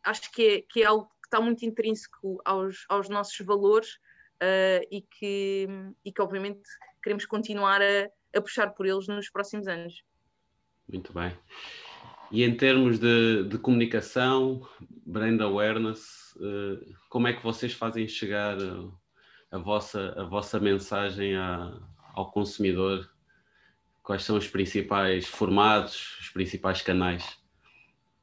acho 0.03 0.31
que 0.31 0.47
é, 0.47 0.61
que 0.61 0.81
é 0.81 0.85
algo 0.85 1.05
que 1.05 1.27
está 1.27 1.41
muito 1.41 1.65
intrínseco 1.65 2.41
aos, 2.45 2.85
aos 2.87 3.09
nossos 3.09 3.45
valores 3.45 3.95
uh, 4.41 4.85
e, 4.89 5.01
que, 5.01 5.67
e 6.03 6.11
que, 6.11 6.21
obviamente, 6.21 6.61
queremos 7.03 7.25
continuar 7.25 7.81
a, 7.81 8.09
a 8.35 8.41
puxar 8.41 8.69
por 8.71 8.85
eles 8.85 9.07
nos 9.07 9.29
próximos 9.29 9.67
anos. 9.67 10.03
Muito 10.87 11.11
bem. 11.13 11.37
E 12.31 12.43
em 12.43 12.55
termos 12.55 12.99
de, 12.99 13.43
de 13.43 13.57
comunicação, 13.57 14.67
brand 15.05 15.39
awareness, 15.41 16.26
uh, 16.26 16.26
como 17.09 17.27
é 17.27 17.33
que 17.33 17.43
vocês 17.43 17.73
fazem 17.73 18.07
chegar 18.07 18.57
a, 18.57 19.55
a 19.55 19.57
vossa, 19.57 20.13
a 20.17 20.23
vossa 20.23 20.59
mensagem 20.59 21.35
a, 21.35 21.79
ao 22.13 22.31
consumidor? 22.31 23.09
Quais 24.03 24.23
são 24.23 24.37
os 24.37 24.47
principais 24.47 25.27
formatos, 25.27 26.17
os 26.21 26.29
principais 26.29 26.81
canais? 26.81 27.37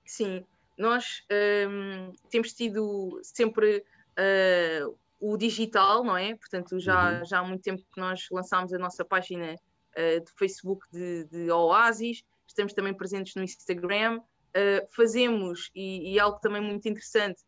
Sim, 0.04 0.44
nós 0.76 1.22
um, 1.68 2.12
temos 2.30 2.52
tido 2.52 3.20
sempre 3.22 3.84
uh, 4.18 4.96
o 5.20 5.36
digital, 5.36 6.04
não 6.04 6.16
é? 6.16 6.34
Portanto, 6.34 6.78
já, 6.78 7.18
uhum. 7.18 7.24
já 7.24 7.38
há 7.38 7.44
muito 7.44 7.62
tempo 7.62 7.82
que 7.92 8.00
nós 8.00 8.26
lançámos 8.30 8.72
a 8.72 8.78
nossa 8.78 9.04
página 9.04 9.54
uh, 9.54 10.24
de 10.24 10.32
Facebook 10.36 10.86
de, 10.92 11.24
de 11.24 11.50
Oasis, 11.50 12.24
estamos 12.46 12.72
também 12.72 12.92
presentes 12.92 13.34
no 13.34 13.42
Instagram, 13.42 14.18
uh, 14.18 14.86
fazemos, 14.90 15.70
e, 15.74 16.12
e, 16.12 16.20
algo 16.20 16.38
também 16.40 16.60
muito 16.60 16.88
interessante, 16.88 17.42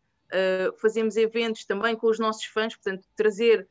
fazemos 0.80 1.16
eventos 1.16 1.64
também 1.64 1.96
com 1.96 2.08
os 2.08 2.18
nossos 2.18 2.44
fãs, 2.46 2.74
portanto, 2.74 3.06
trazer 3.14 3.68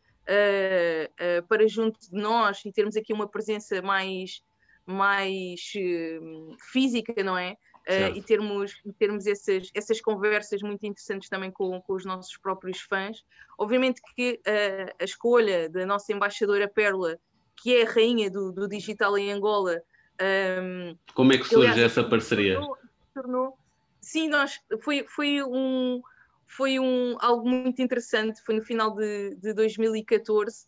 para 1.48 1.68
junto 1.68 2.00
de 2.00 2.20
nós 2.20 2.64
e 2.66 2.72
termos 2.72 2.96
aqui 2.96 3.14
uma 3.14 3.28
presença 3.28 3.82
mais, 3.82 4.42
mais 4.86 5.72
física, 6.72 7.24
não 7.24 7.38
é? 7.38 7.58
uh, 7.86 8.16
e 8.16 8.22
termos, 8.22 8.74
termos 8.98 9.28
essas, 9.28 9.70
essas 9.74 10.02
conversas 10.02 10.62
muito 10.62 10.86
interessantes 10.86 11.30
também 11.30 11.52
com, 11.52 11.80
com 11.82 11.94
os 11.94 12.06
nossos 12.06 12.36
próprios 12.38 12.82
fãs. 12.82 13.24
Obviamente 13.58 14.02
que 14.16 14.42
uh, 14.48 14.96
a 15.00 15.04
escolha 15.04 15.70
da 15.70 15.86
nossa 15.86 16.12
embaixadora 16.12 16.68
Pérola, 16.68 17.18
que 17.56 17.76
é 17.76 17.84
a 17.84 17.90
rainha 17.90 18.30
do, 18.30 18.52
do 18.52 18.68
digital 18.68 19.18
em 19.18 19.32
Angola. 19.32 19.82
Um, 20.22 20.98
Como 21.14 21.34
é 21.34 21.38
que 21.38 21.46
surge 21.46 21.68
aliás, 21.68 21.92
essa 21.92 22.04
parceria? 22.04 22.56
Tornou, 22.56 22.78
tornou, 23.14 23.58
sim, 24.02 24.28
nós, 24.30 24.60
foi, 24.82 25.06
foi, 25.08 25.44
um, 25.44 26.02
foi 26.46 26.80
um, 26.80 27.18
algo 27.20 27.48
muito 27.48 27.82
interessante, 27.82 28.42
foi 28.44 28.56
no 28.56 28.64
final 28.64 28.96
de, 28.96 29.36
de 29.36 29.54
2014. 29.54 30.66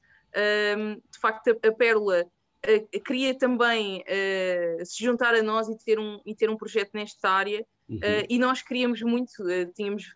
Um, 0.77 0.95
de 0.95 1.19
facto, 1.19 1.49
a, 1.49 1.67
a 1.67 1.71
Pérola 1.71 2.23
uh, 2.23 3.01
queria 3.01 3.37
também 3.37 4.03
uh, 4.03 4.85
se 4.85 5.03
juntar 5.03 5.33
a 5.33 5.41
nós 5.41 5.69
e 5.69 5.77
ter 5.77 5.99
um, 5.99 6.19
e 6.25 6.35
ter 6.35 6.49
um 6.49 6.57
projeto 6.57 6.91
nesta 6.93 7.29
área 7.29 7.65
uhum. 7.89 7.97
uh, 7.97 8.25
e 8.29 8.37
nós 8.37 8.61
queríamos 8.61 9.01
muito, 9.01 9.43
tínhamos, 9.73 10.13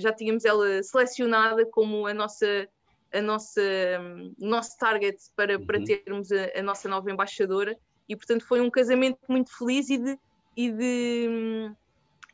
já 0.00 0.12
tínhamos 0.12 0.44
ela 0.44 0.82
selecionada 0.82 1.66
como 1.66 2.06
a 2.06 2.14
nossa 2.14 2.68
a 3.12 3.22
nossa 3.22 3.60
um, 4.00 4.34
nosso 4.38 4.76
target 4.78 5.16
para, 5.34 5.56
uhum. 5.56 5.66
para 5.66 5.82
termos 5.82 6.30
a, 6.30 6.58
a, 6.58 6.62
nossa 6.62 6.88
nova 6.88 7.10
embaixadora 7.10 7.76
e 8.08 8.14
portanto 8.14 8.44
foi 8.46 8.60
um 8.60 8.70
casamento 8.70 9.18
muito 9.28 9.56
feliz 9.56 9.88
e 9.88 9.98
de, 9.98 10.18
e 10.56 10.70
de 10.70 11.70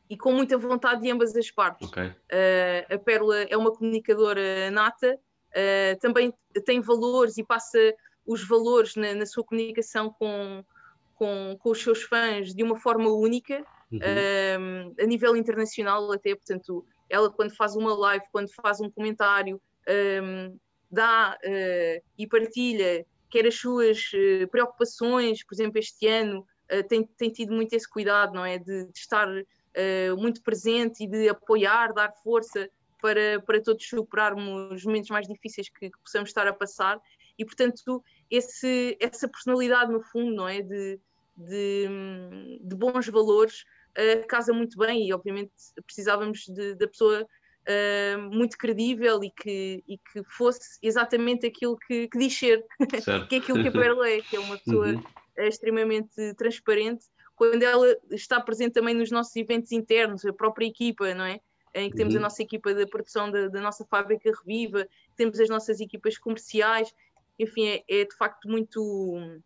e 0.09 0.17
com 0.17 0.31
muita 0.31 0.57
vontade 0.57 1.01
de 1.01 1.11
ambas 1.11 1.35
as 1.35 1.49
partes. 1.49 1.87
Okay. 1.87 2.07
Uh, 2.07 2.93
a 2.93 2.97
Pérola 2.97 3.41
é 3.41 3.57
uma 3.57 3.71
comunicadora 3.71 4.69
nata, 4.71 5.15
uh, 5.15 5.99
também 5.99 6.33
tem 6.65 6.79
valores 6.79 7.37
e 7.37 7.43
passa 7.43 7.79
os 8.25 8.47
valores 8.47 8.95
na, 8.95 9.13
na 9.13 9.25
sua 9.25 9.43
comunicação 9.43 10.09
com, 10.11 10.63
com, 11.15 11.57
com, 11.59 11.69
os 11.69 11.81
seus 11.81 12.03
fãs 12.03 12.53
de 12.53 12.63
uma 12.63 12.75
forma 12.77 13.09
única, 13.09 13.63
uhum. 13.91 13.99
uh, 13.99 14.95
a 14.99 15.05
nível 15.05 15.35
internacional 15.35 16.11
até, 16.11 16.35
portanto, 16.35 16.85
ela 17.09 17.29
quando 17.31 17.55
faz 17.55 17.75
uma 17.75 17.95
live, 17.95 18.25
quando 18.31 18.49
faz 18.53 18.79
um 18.79 18.89
comentário, 18.89 19.61
um, 20.23 20.57
dá 20.89 21.37
e 22.17 22.25
partilha 22.25 23.05
quer 23.29 23.45
as 23.45 23.55
suas 23.55 24.11
preocupações, 24.49 25.43
por 25.43 25.53
exemplo, 25.53 25.77
este 25.77 26.07
ano 26.07 26.47
tem, 26.87 27.03
tem 27.03 27.29
tido 27.29 27.53
muito 27.53 27.73
esse 27.73 27.87
cuidado, 27.87 28.33
não 28.33 28.45
é, 28.45 28.57
de, 28.57 28.85
de 28.85 28.97
estar 28.97 29.27
uh, 29.75 30.17
muito 30.17 30.41
presente 30.41 31.03
e 31.03 31.07
de 31.07 31.29
apoiar, 31.29 31.93
dar 31.93 32.11
força 32.23 32.69
para, 33.01 33.41
para 33.45 33.61
todos 33.61 33.85
superarmos 33.87 34.73
os 34.73 34.85
momentos 34.85 35.09
mais 35.09 35.27
difíceis 35.27 35.69
que, 35.69 35.89
que 35.89 35.99
possamos 36.03 36.29
estar 36.29 36.47
a 36.47 36.53
passar. 36.53 36.99
E, 37.37 37.45
portanto, 37.45 38.03
esse, 38.29 38.97
essa 38.99 39.27
personalidade, 39.27 39.91
no 39.91 40.01
fundo, 40.01 40.33
não 40.33 40.47
é? 40.47 40.61
De, 40.61 40.99
de, 41.37 41.87
de 42.61 42.75
bons 42.75 43.07
valores 43.09 43.63
uh, 43.97 44.25
casa 44.27 44.53
muito 44.53 44.77
bem 44.77 45.07
e, 45.07 45.13
obviamente, 45.13 45.51
precisávamos 45.85 46.45
da 46.77 46.87
pessoa 46.87 47.27
Uh, 47.67 48.21
muito 48.29 48.59
credível 48.59 49.23
e 49.23 49.31
que, 49.31 49.83
e 49.87 49.97
que 49.97 50.23
fosse 50.37 50.77
exatamente 50.83 51.47
aquilo 51.47 51.75
que, 51.75 52.07
que 52.07 52.19
diz 52.19 52.37
ser, 52.37 52.63
que 53.27 53.35
é 53.35 53.37
aquilo 53.39 53.59
que 53.59 53.69
a 53.69 53.71
Perla 53.71 54.07
é, 54.07 54.21
que 54.21 54.35
é 54.35 54.39
uma 54.39 54.55
pessoa 54.59 54.89
uhum. 54.89 55.03
extremamente 55.35 56.35
transparente 56.35 57.07
quando 57.35 57.61
ela 57.63 57.95
está 58.11 58.39
presente 58.39 58.73
também 58.73 58.95
nos 58.95 59.11
nossos 59.11 59.35
eventos 59.35 59.71
internos, 59.71 60.25
a 60.25 60.33
própria 60.33 60.65
equipa, 60.65 61.13
não 61.13 61.25
é? 61.25 61.39
Em 61.73 61.89
que 61.89 61.97
temos 61.97 62.13
uhum. 62.13 62.21
a 62.21 62.23
nossa 62.23 62.41
equipa 62.41 62.73
da 62.73 62.87
produção 62.87 63.29
da, 63.29 63.49
da, 63.49 63.59
nossa 63.59 63.85
fábrica 63.85 64.31
Reviva, 64.31 64.87
temos 65.17 65.39
as 65.39 65.49
nossas 65.49 65.81
equipas 65.81 66.17
comerciais, 66.17 66.93
enfim, 67.37 67.67
é, 67.67 67.83
é 67.89 68.05
de 68.05 68.15
facto 68.15 68.47
muito, 68.47 69.41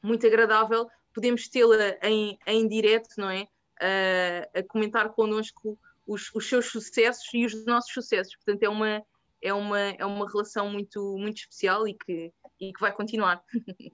muito 0.00 0.24
agradável. 0.24 0.88
Podemos 1.12 1.48
tê-la 1.48 1.98
em, 2.02 2.38
em 2.46 2.68
direto, 2.68 3.08
não 3.18 3.28
é? 3.28 3.48
A, 3.80 4.60
a 4.60 4.62
comentar 4.62 5.08
connosco 5.10 5.76
os, 6.06 6.32
os, 6.32 6.48
seus 6.48 6.66
sucessos 6.66 7.28
e 7.34 7.44
os 7.44 7.66
nossos 7.66 7.92
sucessos. 7.92 8.36
Portanto, 8.36 8.62
é 8.62 8.68
uma, 8.68 9.02
é 9.40 9.52
uma, 9.52 9.80
é 9.80 10.06
uma 10.06 10.30
relação 10.30 10.70
muito, 10.70 11.18
muito 11.18 11.38
especial 11.38 11.88
e 11.88 11.94
que, 11.94 12.32
e 12.60 12.72
que 12.72 12.80
vai 12.80 12.92
continuar. 12.92 13.42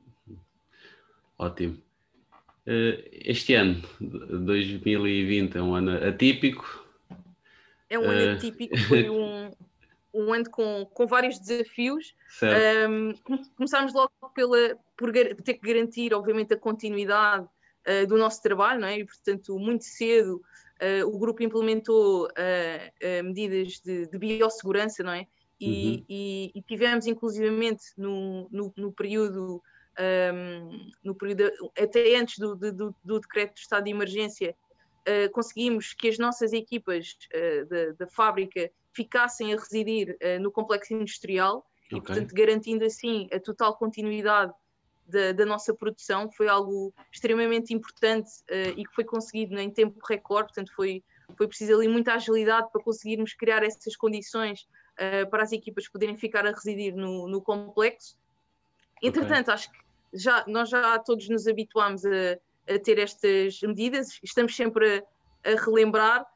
Ótimo. 1.39 1.88
Eh, 2.71 3.23
este 3.25 3.55
ano, 3.55 3.83
2020, 3.99 5.57
é 5.57 5.63
um 5.63 5.75
ano 5.75 6.07
atípico. 6.07 6.87
É 7.89 7.99
um 7.99 8.05
ano 8.05 8.33
uh... 8.33 8.37
atípico, 8.37 8.77
foi 8.77 9.09
um, 9.09 9.51
um 10.13 10.35
ano 10.35 10.51
com, 10.51 10.85
com 10.93 11.07
vários 11.07 11.39
desafios. 11.39 12.15
Um, 12.87 13.15
começámos 13.57 13.95
logo 13.95 14.13
pela, 14.35 14.77
por 14.99 15.11
ter 15.13 15.55
que 15.55 15.67
garantir, 15.67 16.13
obviamente, 16.13 16.53
a 16.53 16.59
continuidade 16.59 17.47
uh, 17.47 18.07
do 18.07 18.19
nosso 18.19 18.43
trabalho, 18.43 18.83
não 18.83 18.89
é? 18.89 18.99
E, 18.99 19.07
portanto, 19.07 19.59
muito 19.59 19.85
cedo 19.85 20.43
uh, 20.83 21.07
o 21.07 21.19
grupo 21.19 21.43
implementou 21.43 22.29
medidas 23.25 23.81
de, 23.81 24.07
de, 24.09 24.19
biossegurança, 24.19 25.03
não 25.03 25.13
é? 25.13 25.27
E, 25.59 25.67
uhum. 25.67 26.05
e, 26.07 26.53
e 26.55 26.63
tivemos, 26.63 27.07
inclusivamente, 27.07 27.85
no, 27.97 28.47
no, 28.53 28.75
no 28.77 28.93
período 28.93 29.63
um, 29.99 30.91
no 31.03 31.15
período, 31.15 31.51
até 31.77 32.17
antes 32.17 32.39
do, 32.39 32.55
do, 32.55 32.95
do, 33.03 33.21
decreto 33.21 33.55
de 33.55 33.61
estado 33.61 33.85
de 33.85 33.91
emergência, 33.91 34.55
uh, 35.01 35.31
conseguimos 35.33 35.93
que 35.93 36.09
as 36.09 36.19
nossas 36.19 36.53
equipas 36.53 37.17
uh, 37.35 37.67
da, 37.67 37.93
da, 37.99 38.07
fábrica 38.07 38.71
ficassem 38.93 39.53
a 39.53 39.57
residir 39.57 40.17
uh, 40.23 40.41
no 40.41 40.53
complexo 40.53 40.95
industrial 40.95 41.67
okay. 41.87 41.99
e, 41.99 42.01
portanto, 42.01 42.33
garantindo 42.33 42.85
assim 42.85 43.29
a 43.33 43.41
total 43.41 43.77
continuidade 43.77 44.53
da, 45.05 45.33
da 45.33 45.45
nossa 45.45 45.75
produção. 45.75 46.31
Foi 46.31 46.49
algo 46.49 46.95
extremamente 47.13 47.75
importante 47.75 48.31
e 48.77 48.85
que 48.85 48.95
foi 48.95 49.05
conseguido 49.05 49.59
em 49.59 49.71
tempo 49.71 49.99
recorde, 50.07 50.49
portanto, 50.49 50.71
foi, 50.77 51.03
foi 51.35 51.49
preciso 51.49 51.75
ali 51.75 51.89
muita 51.89 52.13
agilidade 52.13 52.71
para 52.71 52.83
conseguirmos 52.83 53.33
criar 53.33 53.63
essas 53.63 53.97
condições 53.97 54.69
para 55.31 55.45
as 55.45 55.53
equipas 55.53 55.89
poderem 55.89 56.15
ficar 56.15 56.47
a 56.47 56.51
residir 56.51 56.95
no, 56.95 57.27
no 57.27 57.41
complexo. 57.41 58.19
Entretanto, 59.03 59.49
okay. 59.49 59.55
acho 59.55 59.73
que 59.73 59.79
já, 60.13 60.45
nós 60.47 60.69
já 60.69 60.99
todos 60.99 61.29
nos 61.29 61.47
habituámos 61.47 62.05
a, 62.05 62.39
a 62.75 62.79
ter 62.79 62.99
estas 62.99 63.61
medidas, 63.63 64.19
estamos 64.23 64.55
sempre 64.55 65.05
a, 65.45 65.53
a 65.53 65.65
relembrar 65.65 66.27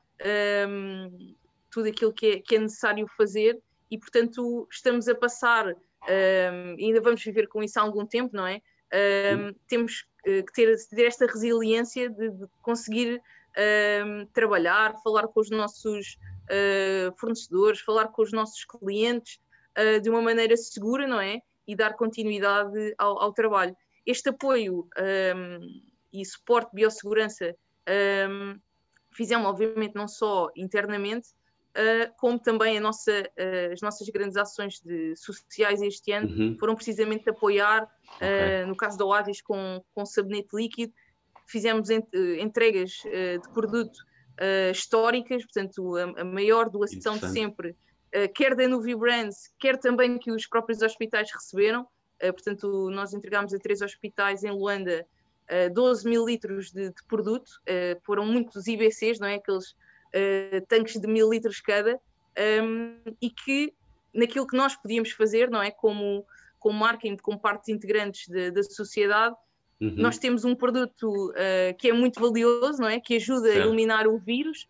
um, 0.69 1.35
tudo 1.71 1.89
aquilo 1.89 2.13
que 2.13 2.27
é, 2.27 2.41
que 2.41 2.57
é, 2.57 2.59
necessário 2.59 3.07
fazer 3.17 3.61
e, 3.91 3.99
portanto, 3.99 4.67
estamos 4.71 5.09
a 5.09 5.15
passar, 5.15 5.69
um, 5.69 6.77
ainda 6.79 7.01
vamos 7.01 7.23
viver 7.23 7.47
com 7.49 7.63
isso 7.63 7.79
há 7.79 7.83
algum 7.83 8.07
tempo, 8.07 8.35
não 8.35 8.47
é? 8.47 8.61
Um, 9.37 9.55
temos 9.67 10.07
que 10.23 10.43
ter, 10.53 10.77
ter, 10.89 11.07
esta 11.07 11.27
resiliência 11.27 12.09
de, 12.11 12.31
de 12.31 12.47
conseguir 12.61 13.21
trabalhar, 14.33 14.95
falar 15.03 15.29
com 15.29 15.41
os 15.41 15.51
nossos 15.51 16.19
uh, 16.49 17.13
fornecedores, 17.19 17.81
falar 17.81 18.09
com 18.09 18.23
os 18.23 18.33
nossos 18.33 18.65
clientes 18.65 19.41
uh, 19.79 20.01
de 20.01 20.11
uma 20.11 20.23
maneira 20.23 20.57
segura, 20.57 21.07
não 21.07 21.21
é? 21.21 21.41
E 21.67 21.77
dar 21.77 21.95
continuidade 21.95 22.95
ao, 22.99 23.21
ao 23.21 23.33
trabalho. 23.33 23.77
Este 24.05 24.31
apoio 24.31 24.89
um, 25.37 25.83
e 26.13 26.25
suporte 26.25 26.71
de 26.71 26.77
biossegurança 26.77 27.55
um, 28.29 28.59
fizemos, 29.13 29.47
obviamente, 29.47 29.95
não 29.95 30.09
só 30.09 30.49
internamente, 30.57 31.29
uh, 31.77 32.13
como 32.19 32.39
também 32.39 32.81
nossa, 32.81 33.13
uh, 33.13 33.73
as 33.73 33.81
nossas 33.81 34.09
grandes 34.09 34.37
ações 34.37 34.81
de, 34.81 35.15
sociais 35.17 35.81
este 35.81 36.13
ano 36.13 36.29
uhum. 36.29 36.57
foram 36.59 36.75
precisamente 36.75 37.29
apoiar, 37.29 37.89
okay. 38.17 38.65
uh, 38.65 38.67
no 38.67 38.77
caso 38.77 38.99
da 38.99 39.05
Oasis, 39.05 39.41
com, 39.41 39.83
com 39.95 40.05
sabonete 40.05 40.55
líquido, 40.55 40.93
fizemos 41.47 41.91
ent 41.91 42.07
entregas 42.41 42.93
de 43.03 43.53
produto 43.53 43.99
históricas, 44.71 45.45
portanto, 45.45 45.97
a, 45.97 46.23
a 46.23 46.25
maior 46.25 46.71
doação 46.71 47.19
de 47.19 47.31
sempre 47.31 47.71
eh, 47.71 47.75
quer 48.35 48.55
da 48.55 48.69
Nuvi 48.69 48.95
Brands, 48.95 49.53
quer 49.59 49.79
também 49.79 50.19
que 50.19 50.31
os 50.31 50.47
próprios 50.47 50.83
hospitais 50.83 51.31
receberam. 51.33 51.83
Uh, 52.23 52.33
portanto, 52.33 52.91
nós 52.91 53.13
entregámos 53.13 53.53
a 53.55 53.59
três 53.59 53.81
hospitais 53.81 54.45
em 54.45 54.51
Luanda 54.51 55.07
12 55.75 56.07
eh, 56.07 56.11
mil 56.11 56.25
litros 56.25 56.71
de, 56.71 56.89
de 56.89 57.05
produto, 57.09 57.51
foram 58.05 58.25
muitos 58.25 58.67
IBCs, 58.67 59.19
não 59.19 59.27
é? 59.27 59.35
Aqueles 59.35 59.75
tanques 60.69 60.99
de 60.99 61.07
mil 61.07 61.29
litros 61.29 61.61
cada, 61.61 62.01
e 63.21 63.29
que 63.29 63.75
naquilo 64.15 64.47
que 64.47 64.57
nós 64.57 64.77
podíamos 64.77 65.11
fazer, 65.11 65.51
não 65.51 65.61
é? 65.61 65.71
Como, 65.71 66.25
como 66.59 66.79
marketing, 66.79 67.17
como 67.17 67.39
partes 67.39 67.69
integrantes 67.69 68.29
de, 68.29 68.51
da 68.51 68.63
sociedade, 68.63 69.37
Uhum. 69.83 69.95
Nós 69.97 70.17
temos 70.17 70.45
um 70.45 70.55
produto 70.55 71.35
que 71.77 71.89
é 71.89 71.93
muito 71.93 72.21
valioso, 72.21 72.81
não 72.81 72.89
é? 72.89 73.01
Que 73.01 73.17
ajuda 73.17 73.49
certo. 73.49 73.63
a 73.63 73.67
eliminar 73.67 74.07
o 74.07 74.17
vírus, 74.17 74.69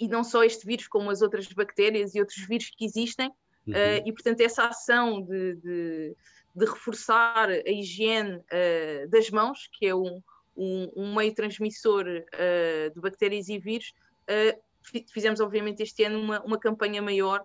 e 0.00 0.08
não 0.08 0.24
só 0.24 0.42
este 0.42 0.66
vírus, 0.66 0.88
como 0.88 1.10
as 1.10 1.20
outras 1.20 1.46
bactérias 1.48 2.14
e 2.14 2.20
outros 2.20 2.38
vírus 2.46 2.70
que 2.70 2.86
existem, 2.86 3.28
uhum. 3.66 3.74
uh, 3.74 4.02
e 4.08 4.12
portanto 4.12 4.40
essa 4.40 4.66
ação 4.66 5.20
de, 5.20 5.56
de, 5.56 6.16
de 6.56 6.64
reforçar 6.64 7.50
a 7.50 7.70
higiene 7.70 8.36
uh, 8.36 9.08
das 9.10 9.28
mãos, 9.30 9.68
que 9.70 9.86
é 9.86 9.94
um, 9.94 10.22
um, 10.56 10.90
um 10.96 11.14
meio 11.14 11.34
transmissor 11.34 12.06
uh, 12.06 12.94
de 12.94 13.00
bactérias 13.00 13.48
e 13.50 13.58
vírus, 13.58 13.92
fizemos 15.12 15.40
obviamente 15.40 15.82
este 15.82 16.04
ano 16.04 16.20
uma, 16.20 16.40
uma 16.42 16.58
campanha 16.58 17.02
maior 17.02 17.44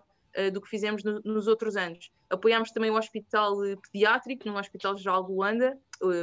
do 0.54 0.62
que 0.62 0.70
fizemos 0.70 1.04
no, 1.04 1.20
nos 1.22 1.48
outros 1.48 1.76
anos. 1.76 2.12
Apoiámos 2.30 2.70
também 2.72 2.92
o 2.92 2.98
Hospital 2.98 3.56
Pediátrico, 3.92 4.48
no 4.48 4.60
Hospital 4.60 4.96
Geral 4.98 5.24
de 5.24 5.32
Luanda, 5.32 5.78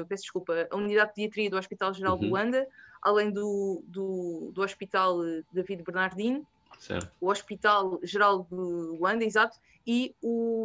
peço 0.09 0.23
desculpa, 0.23 0.69
a 0.71 0.77
Unidade 0.77 1.09
de 1.09 1.15
Pediatria 1.15 1.51
do 1.51 1.57
Hospital 1.57 1.93
Geral 1.93 2.15
uhum. 2.15 2.21
de 2.21 2.27
Luanda, 2.29 2.69
além 3.03 3.31
do, 3.31 3.83
do, 3.87 4.51
do 4.53 4.63
Hospital 4.63 5.19
David 5.53 5.83
Bernardino, 5.83 6.47
certo. 6.79 7.11
o 7.21 7.29
Hospital 7.29 7.99
Geral 8.03 8.47
de 8.49 8.55
Luanda, 8.55 9.25
exato, 9.25 9.59
e 9.87 10.15
o, 10.23 10.65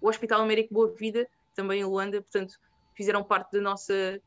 o 0.00 0.08
Hospital 0.08 0.42
Américo 0.42 0.74
Boa 0.74 0.88
Vida, 0.92 1.26
também 1.54 1.80
em 1.80 1.84
Luanda, 1.84 2.20
portanto, 2.20 2.58
fizeram 2.94 3.24
parte 3.24 3.52
da 3.52 3.60
nossa, 3.60 4.20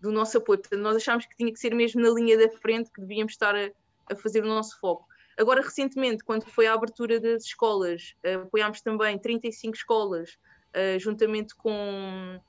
do 0.00 0.12
nosso 0.12 0.38
apoio. 0.38 0.60
Portanto, 0.60 0.80
nós 0.80 0.96
achámos 0.96 1.26
que 1.26 1.36
tinha 1.36 1.52
que 1.52 1.58
ser 1.58 1.74
mesmo 1.74 2.00
na 2.00 2.10
linha 2.10 2.38
da 2.38 2.48
frente 2.48 2.90
que 2.92 3.00
devíamos 3.00 3.32
estar 3.32 3.54
a, 3.54 3.70
a 4.10 4.16
fazer 4.16 4.44
o 4.44 4.46
nosso 4.46 4.78
foco. 4.78 5.06
Agora, 5.36 5.60
recentemente, 5.60 6.24
quando 6.24 6.46
foi 6.46 6.66
a 6.66 6.72
abertura 6.72 7.20
das 7.20 7.44
escolas, 7.44 8.14
apoiámos 8.44 8.80
também 8.80 9.18
35 9.18 9.76
escolas, 9.76 10.38
uh, 10.74 10.98
juntamente 10.98 11.54
com, 11.54 12.40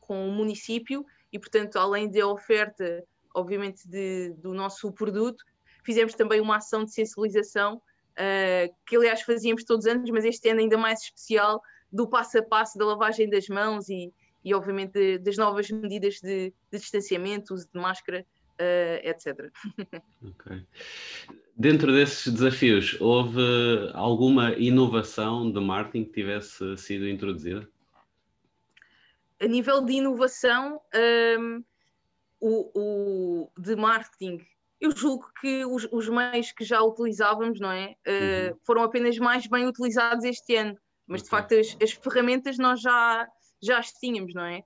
com 0.00 0.28
o 0.28 0.32
município, 0.32 1.06
e, 1.32 1.38
portanto, 1.38 1.76
além 1.76 2.10
da 2.10 2.26
oferta 2.26 3.04
obviamente, 3.36 3.86
de, 3.86 4.30
do 4.38 4.54
nosso 4.54 4.90
produto. 4.92 5.44
Fizemos 5.84 6.14
também 6.14 6.40
uma 6.40 6.56
ação 6.56 6.84
de 6.84 6.92
sensibilização, 6.92 7.76
uh, 7.76 8.74
que 8.86 8.96
aliás 8.96 9.22
fazíamos 9.22 9.62
todos 9.62 9.84
os 9.84 9.92
anos, 9.92 10.10
mas 10.10 10.24
este 10.24 10.48
ano 10.48 10.60
ainda 10.60 10.78
mais 10.78 11.02
especial, 11.02 11.60
do 11.92 12.08
passo 12.08 12.38
a 12.38 12.42
passo 12.42 12.78
da 12.78 12.86
lavagem 12.86 13.28
das 13.28 13.46
mãos 13.48 13.88
e, 13.88 14.12
e 14.42 14.54
obviamente 14.54 14.92
de, 14.92 15.18
das 15.18 15.36
novas 15.36 15.70
medidas 15.70 16.14
de, 16.20 16.52
de, 16.72 16.78
distanciamento, 16.78 17.54
uso 17.54 17.68
de 17.72 17.78
máscara, 17.78 18.26
uh, 18.58 19.08
etc. 19.08 19.52
Ok. 20.24 20.62
Dentro 21.58 21.90
desses 21.92 22.30
desafios, 22.32 23.00
houve 23.00 23.40
alguma 23.94 24.52
inovação 24.54 25.50
de 25.50 25.58
marketing 25.58 26.04
que 26.04 26.12
tivesse 26.12 26.76
sido 26.76 27.08
introduzida? 27.08 27.66
A 29.40 29.46
nível 29.46 29.82
de 29.82 29.94
inovação, 29.94 30.80
um, 31.38 31.64
o, 32.40 32.70
o, 32.74 33.50
de 33.58 33.76
marketing, 33.76 34.44
eu 34.80 34.90
julgo 34.90 35.26
que 35.40 35.64
os, 35.64 35.88
os, 35.90 36.08
meios 36.08 36.52
que 36.52 36.64
já 36.64 36.82
utilizávamos, 36.82 37.58
não 37.58 37.70
é? 37.70 37.96
Uh, 38.06 38.52
uhum. 38.52 38.58
Foram 38.64 38.82
apenas 38.82 39.18
mais 39.18 39.46
bem 39.46 39.66
utilizados 39.66 40.24
este 40.24 40.54
ano, 40.56 40.78
mas 41.06 41.22
okay. 41.22 41.24
de 41.24 41.30
facto 41.30 41.54
as, 41.54 41.76
as, 41.82 41.92
ferramentas 41.92 42.58
nós 42.58 42.80
já, 42.80 43.26
já 43.62 43.78
as 43.78 43.92
tínhamos, 43.92 44.34
não 44.34 44.44
é? 44.44 44.62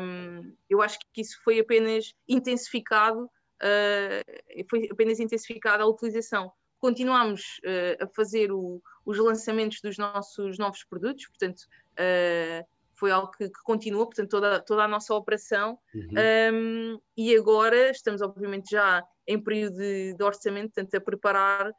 Um, 0.00 0.52
eu 0.68 0.82
acho 0.82 0.98
que 1.12 1.20
isso 1.20 1.40
foi 1.44 1.60
apenas 1.60 2.12
intensificado, 2.28 3.24
uh, 3.24 4.66
foi 4.68 4.88
apenas 4.90 5.20
intensificada 5.20 5.84
a 5.84 5.86
utilização. 5.86 6.52
Continuamos 6.78 7.60
uh, 7.64 8.04
a 8.04 8.06
fazer 8.08 8.50
o, 8.52 8.82
os 9.06 9.18
lançamentos 9.18 9.80
dos 9.80 9.96
nossos 9.96 10.58
novos 10.58 10.84
produtos, 10.84 11.26
portanto, 11.26 11.60
uh, 11.92 12.66
foi 13.04 13.10
algo 13.10 13.30
que, 13.32 13.50
que, 13.50 13.62
continuou, 13.62 14.06
portanto, 14.06 14.30
toda, 14.30 14.60
toda 14.60 14.84
a 14.84 14.88
nossa 14.88 15.14
operação. 15.14 15.78
Uhum. 15.94 16.54
Um, 16.54 17.00
e 17.14 17.36
agora 17.36 17.90
estamos, 17.90 18.22
obviamente, 18.22 18.70
já 18.70 19.04
em 19.26 19.38
período 19.38 19.76
de, 19.76 20.14
de 20.14 20.24
orçamento, 20.24 20.72
portanto, 20.72 20.94
a 20.94 21.00
preparar 21.02 21.70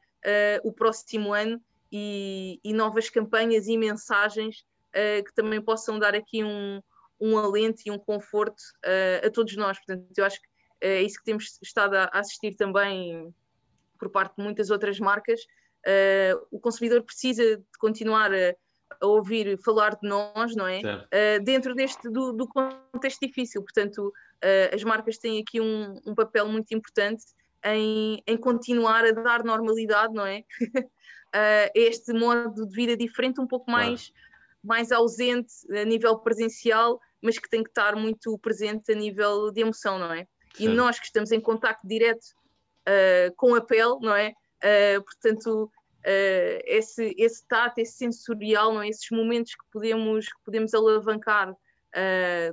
o 0.63 0.71
próximo 0.71 1.33
ano 1.33 1.59
e, 1.91 2.59
e, 2.63 2.73
novas 2.73 3.09
campanhas 3.09 3.67
e 3.67 3.77
mensagens 3.77 4.65
que 4.91 5.33
também 5.35 5.61
possam 5.61 5.99
dar 5.99 6.15
aqui 6.15 6.43
um, 6.43 6.81
um 7.19 7.37
alento 7.37 7.81
e 7.85 7.91
um 7.91 7.97
conforto 7.97 8.61
uh, 8.85 9.27
a 9.27 9.29
todos 9.29 9.55
nós. 9.55 9.77
Portanto, 9.77 10.05
eu 10.15 10.25
acho 10.25 10.39
que 10.41 10.47
é 10.81 11.01
isso 11.01 11.17
que 11.17 11.25
temos 11.25 11.59
estado 11.61 11.95
a 11.95 12.09
assistir 12.13 12.55
também 12.55 13.33
por 13.97 14.09
parte 14.09 14.35
de 14.37 14.43
muitas 14.43 14.69
outras 14.69 14.99
marcas. 14.99 15.41
Uh, 15.85 16.45
o 16.51 16.59
consumidor 16.59 17.03
precisa 17.03 17.57
de 17.57 17.77
continuar 17.79 18.33
a, 18.33 18.55
ouvir 19.01 19.57
falar 19.63 19.95
de 19.95 20.07
nós, 20.07 20.55
não 20.55 20.67
é? 20.67 20.79
Uh, 20.79 21.43
dentro 21.43 21.73
deste 21.73 22.09
do, 22.09 22.31
do, 22.31 22.47
contexto 22.47 23.25
difícil. 23.25 23.61
Portanto, 23.61 24.07
uh, 24.07 24.75
as 24.75 24.83
marcas 24.83 25.17
têm 25.17 25.41
aqui 25.41 25.59
um, 25.59 25.99
um 26.05 26.15
papel 26.15 26.47
muito 26.47 26.73
importante 26.73 27.23
em, 27.63 28.21
em, 28.25 28.37
continuar 28.37 29.05
a 29.05 29.11
dar 29.11 29.43
normalidade, 29.43 30.13
não 30.13 30.25
é? 30.25 30.43
a 31.33 31.69
este 31.73 32.13
modo 32.13 32.65
de 32.65 32.73
vida 32.73 32.95
diferente, 32.95 33.41
um 33.41 33.47
pouco 33.47 33.69
mais, 33.69 34.09
claro. 34.09 34.21
mais 34.63 34.91
ausente 34.91 35.53
a 35.69 35.83
nível 35.83 36.17
presencial, 36.19 36.99
mas 37.21 37.37
que 37.37 37.49
tem 37.49 37.63
que 37.63 37.69
estar 37.69 37.95
muito 37.95 38.37
presente 38.37 38.91
a 38.91 38.95
nível 38.95 39.51
de 39.51 39.61
emoção, 39.61 39.99
não 39.99 40.13
é? 40.13 40.27
E 40.59 40.67
nós 40.67 40.99
que 40.99 41.05
estamos 41.05 41.31
em 41.31 41.41
contacto 41.41 41.85
direto 41.85 42.23
uh, 42.87 43.33
com 43.35 43.55
a 43.55 43.61
pele, 43.61 43.99
não 43.99 44.15
é? 44.15 44.33
Uh, 44.63 45.03
portanto, 45.03 45.71
uh, 46.05 46.61
esse, 46.65 47.13
esse 47.17 47.47
tato, 47.47 47.79
esse 47.79 47.93
sensorial, 47.93 48.73
não 48.73 48.81
é? 48.81 48.89
esses 48.89 49.09
momentos 49.11 49.53
que 49.53 49.65
podemos, 49.71 50.27
que 50.27 50.43
podemos 50.43 50.73
alavancar 50.73 51.55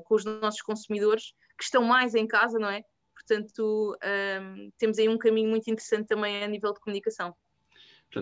com 0.04 0.14
os 0.14 0.24
nossos 0.24 0.62
consumidores 0.62 1.34
que 1.58 1.64
estão 1.64 1.82
mais 1.82 2.14
em 2.14 2.28
casa, 2.28 2.60
não 2.60 2.70
é? 2.70 2.80
Portanto, 3.12 3.98
temos 4.78 5.00
aí 5.00 5.08
um 5.08 5.18
caminho 5.18 5.50
muito 5.50 5.68
interessante 5.68 6.06
também 6.06 6.44
a 6.44 6.46
nível 6.46 6.72
de 6.72 6.78
comunicação. 6.78 7.34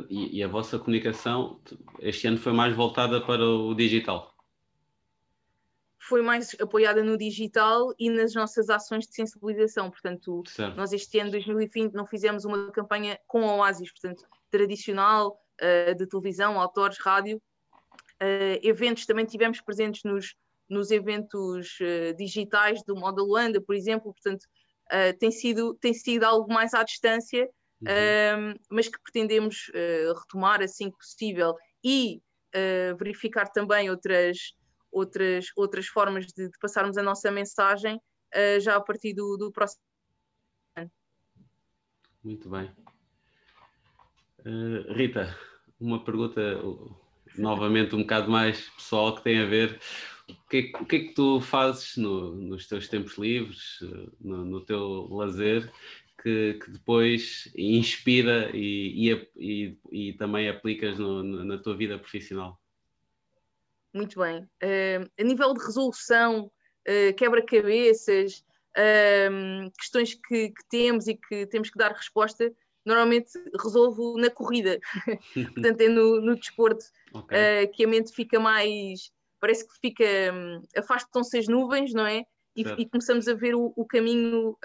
E, 0.09 0.39
e 0.39 0.43
a 0.43 0.49
vossa 0.49 0.79
comunicação 0.79 1.61
este 1.99 2.27
ano 2.27 2.39
foi 2.39 2.55
mais 2.55 2.75
voltada 2.75 3.21
para 3.21 3.45
o 3.45 3.75
digital? 3.75 4.30
Foi 6.01 6.23
mais 6.23 6.57
apoiada 6.59 7.05
no 7.05 7.17
digital 7.17 7.93
e 7.99 8.09
nas 8.09 8.35
nossas 8.35 8.71
ações 8.71 9.07
de 9.07 9.15
sensibilização. 9.15 9.91
Portanto, 9.91 10.43
certo. 10.47 10.75
nós 10.75 10.93
este 10.93 11.19
ano, 11.19 11.31
2020, 11.31 11.93
não 11.93 12.07
fizemos 12.07 12.47
uma 12.47 12.73
campanha 12.73 13.19
com 13.27 13.49
a 13.49 13.57
Oasis, 13.57 13.93
portanto, 13.93 14.25
tradicional, 14.51 15.39
uh, 15.61 15.95
de 15.95 16.07
televisão, 16.07 16.59
autores, 16.59 16.99
rádio. 16.99 17.37
Uh, 18.21 18.59
eventos 18.63 19.05
também 19.05 19.27
tivemos 19.27 19.61
presentes 19.61 20.03
nos, 20.03 20.35
nos 20.69 20.91
eventos 20.91 21.79
uh, 21.81 22.17
digitais 22.17 22.83
do 22.83 22.97
Moda 22.97 23.23
Luanda, 23.23 23.61
por 23.61 23.75
exemplo, 23.75 24.13
portanto, 24.13 24.47
tem, 25.21 25.31
sido, 25.31 25.75
tem 25.75 25.95
sido 25.95 26.25
algo 26.25 26.53
mais 26.53 26.75
à 26.75 26.83
distância, 26.83 27.49
uhum. 27.81 28.55
mas 28.69 28.89
que 28.89 29.01
pretendemos 29.01 29.71
retomar 30.21 30.61
assim 30.61 30.91
que 30.91 30.97
possível 30.97 31.55
e 31.85 32.21
verificar 32.99 33.49
também 33.53 33.89
outras 33.89 34.53
outras, 34.91 35.47
outras 35.57 35.87
formas 35.87 36.27
de, 36.27 36.49
de 36.49 36.59
passarmos 36.61 36.97
a 36.97 37.03
nossa 37.03 37.31
mensagem 37.31 37.97
uh, 37.97 38.61
já 38.61 38.77
a 38.77 38.81
partir 38.81 39.15
do, 39.15 39.37
do 39.37 39.53
próximo 39.53 39.83
ano. 40.77 40.91
Muito 42.23 42.49
bem. 42.49 42.71
Uh, 44.41 44.93
Rita, 44.93 45.37
uma 45.79 46.03
pergunta 46.03 46.41
novamente 47.37 47.95
um 47.95 48.01
bocado 48.01 48.31
mais 48.31 48.69
pessoal 48.71 49.15
que 49.15 49.23
tem 49.23 49.41
a 49.41 49.47
ver. 49.47 49.81
O 50.29 50.49
que, 50.49 50.73
é, 50.75 50.79
o 50.81 50.87
que 50.87 50.97
é 50.97 50.99
que 51.01 51.15
tu 51.15 51.41
fazes 51.41 51.97
no, 51.97 52.35
nos 52.35 52.69
teus 52.69 52.87
tempos 52.89 53.19
livres, 53.19 53.81
eh, 53.83 54.11
no, 54.21 54.45
no 54.45 54.61
teu 54.61 55.09
lazer, 55.11 55.73
que, 56.23 56.55
que, 56.63 56.71
depois 56.71 57.51
inspira 57.57 58.51
e, 58.55 59.11
e, 59.11 59.29
e, 59.37 59.79
e 59.91 60.13
também 60.13 60.49
aplicas 60.49 60.99
no, 60.99 61.23
na 61.23 61.59
tua 61.59 61.77
vida 61.77 61.99
profissional? 61.99 62.60
Muito 63.93 64.21
bem. 64.21 64.43
Uh, 64.63 65.11
a 65.19 65.25
nível 65.25 65.53
de 65.53 65.65
resolução, 65.65 66.51
uh, 66.89 67.15
quebra-cabeças, 67.17 68.45
uh, 68.77 69.71
questões 69.79 70.15
que, 70.15 70.51
que, 70.51 70.69
temos 70.69 71.09
e 71.09 71.15
que 71.17 71.47
temos 71.47 71.71
que 71.71 71.79
dar 71.79 71.93
resposta, 71.93 72.53
normalmente 72.87 73.33
resolvo 73.61 74.17
na 74.17 74.31
corrida. 74.31 74.79
Portanto, 75.55 75.81
é 75.81 75.89
no, 75.89 76.21
no 76.21 76.37
desporto 76.37 76.85
okay. 77.13 77.39
Eh, 77.39 77.67
que 77.67 77.85
a 77.85 77.89
mente 77.89 78.13
fica 78.13 78.39
mais. 78.41 79.11
Parece 79.41 79.67
que 79.67 79.75
fica. 79.81 80.05
Um, 80.33 80.63
Afastam-se 80.77 81.37
as 81.37 81.47
nuvens, 81.47 81.93
não 81.93 82.07
é? 82.07 82.25
E, 82.57 82.63
e, 82.63 82.89
começamos 82.89 83.29
a 83.29 83.35
ver 83.35 83.55
o, 83.55 83.73
o 83.77 83.85
caminho 83.87 84.57